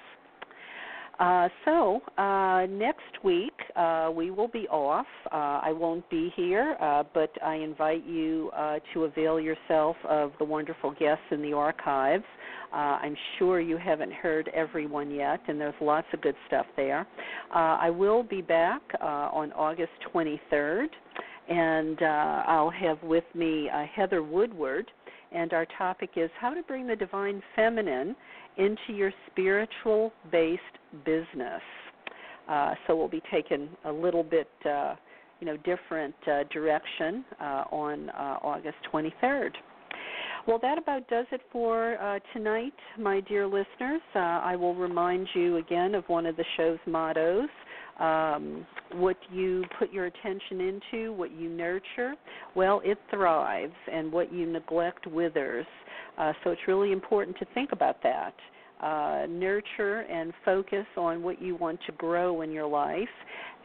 [1.18, 5.06] Uh, so uh, next week uh, we will be off.
[5.32, 10.32] Uh, I won't be here, uh, but I invite you uh, to avail yourself of
[10.38, 12.24] the wonderful guests in the archives.
[12.72, 17.06] I'm sure you haven't heard everyone yet, and there's lots of good stuff there.
[17.50, 20.88] I will be back on August 23rd
[21.48, 24.90] and uh, I'll have with me uh, Heather Woodward,
[25.32, 28.16] and our topic is how to bring the divine feminine
[28.56, 30.62] into your spiritual based
[31.04, 31.62] business.
[32.48, 34.94] Uh, so we'll be taking a little bit, uh,
[35.40, 39.50] you know, different uh, direction uh, on August 23rd.
[40.46, 44.00] Well, that about does it for uh, tonight, my dear listeners.
[44.14, 47.48] Uh, I will remind you again of one of the show's mottos
[48.00, 52.14] um, what you put your attention into, what you nurture,
[52.54, 55.66] well, it thrives, and what you neglect withers.
[56.18, 58.34] Uh, so it's really important to think about that.
[58.80, 63.08] Uh, nurture and focus on what you want to grow in your life,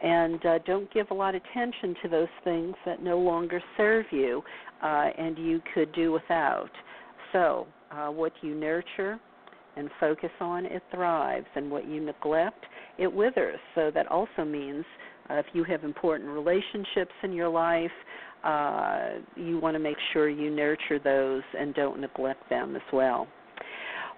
[0.02, 4.06] and uh, don't give a lot of attention to those things that no longer serve
[4.10, 4.42] you
[4.82, 6.70] uh, and you could do without.
[7.32, 9.20] So, uh, what you nurture,
[9.76, 12.64] and focus on, it thrives, and what you neglect,
[12.98, 13.58] it withers.
[13.74, 14.84] So that also means
[15.30, 17.90] uh, if you have important relationships in your life,
[18.44, 23.28] uh, you want to make sure you nurture those and don't neglect them as well.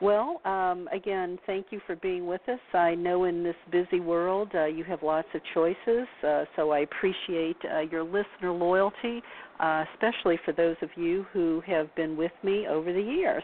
[0.00, 2.58] Well, um, again, thank you for being with us.
[2.72, 6.80] I know in this busy world uh, you have lots of choices, uh, so I
[6.80, 9.22] appreciate uh, your listener loyalty,
[9.60, 13.42] uh, especially for those of you who have been with me over the years.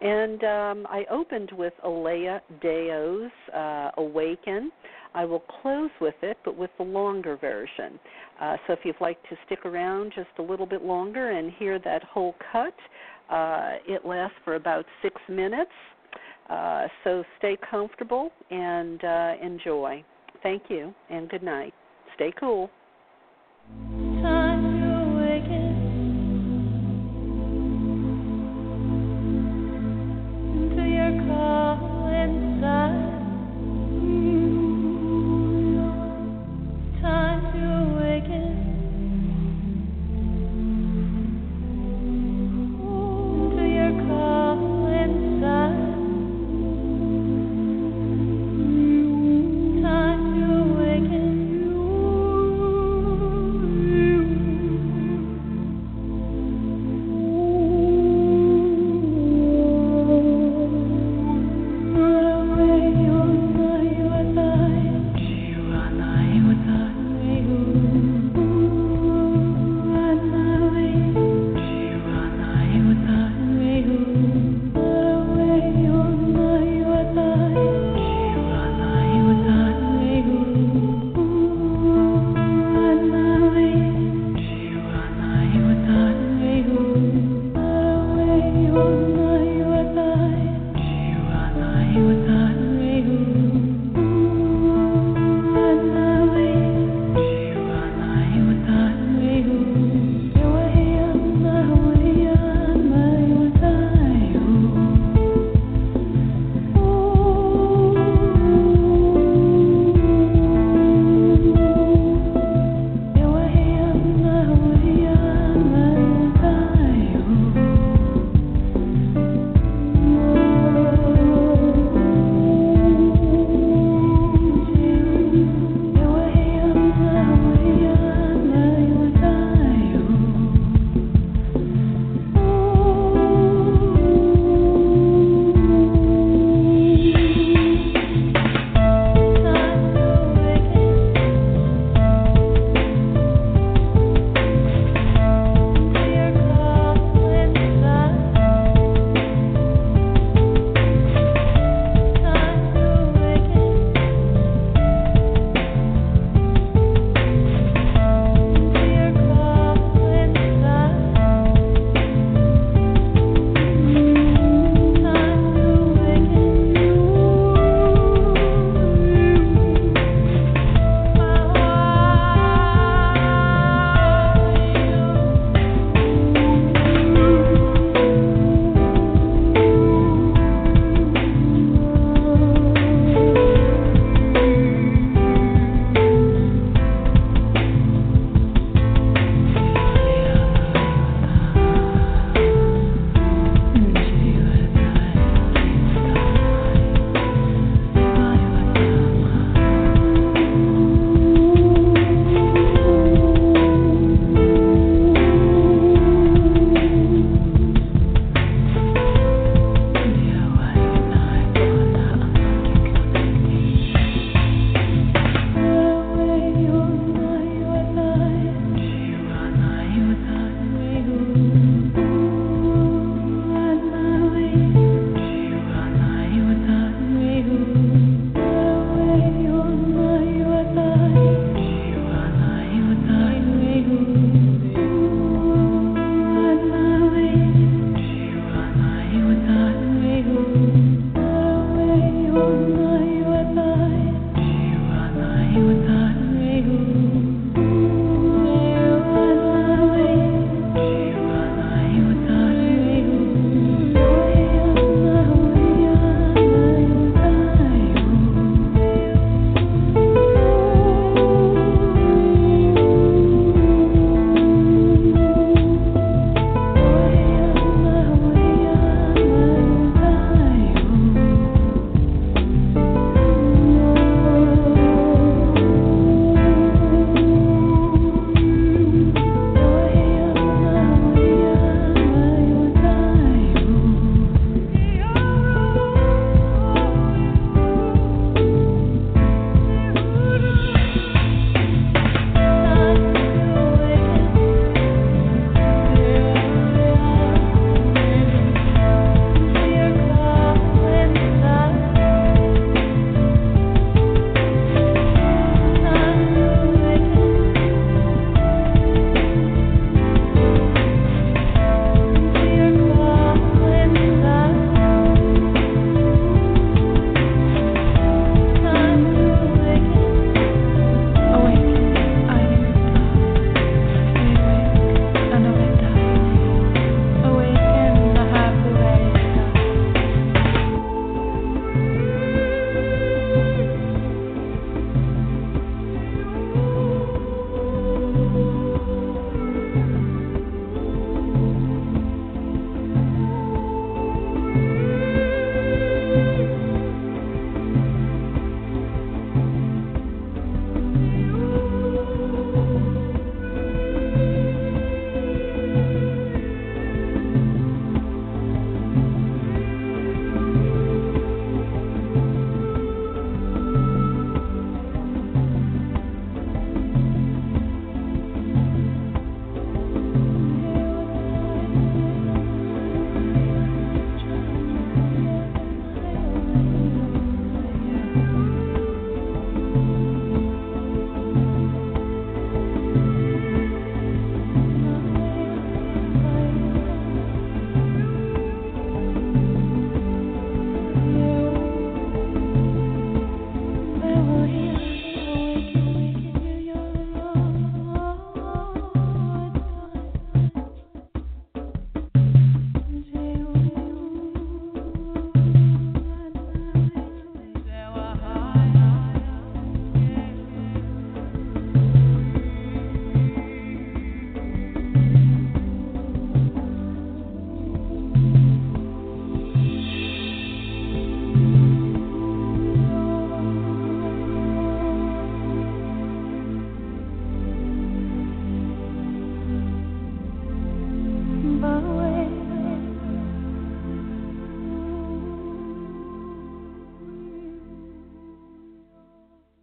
[0.00, 4.70] And um, I opened with Alea Deo's uh, Awaken.
[5.14, 7.98] I will close with it, but with the longer version.
[8.40, 11.78] Uh, so if you'd like to stick around just a little bit longer and hear
[11.78, 12.74] that whole cut,
[13.30, 15.70] uh, it lasts for about six minutes.
[16.50, 20.04] Uh, so stay comfortable and uh, enjoy.
[20.42, 21.72] Thank you and good night.
[22.16, 22.68] Stay cool.
[24.20, 24.73] Time.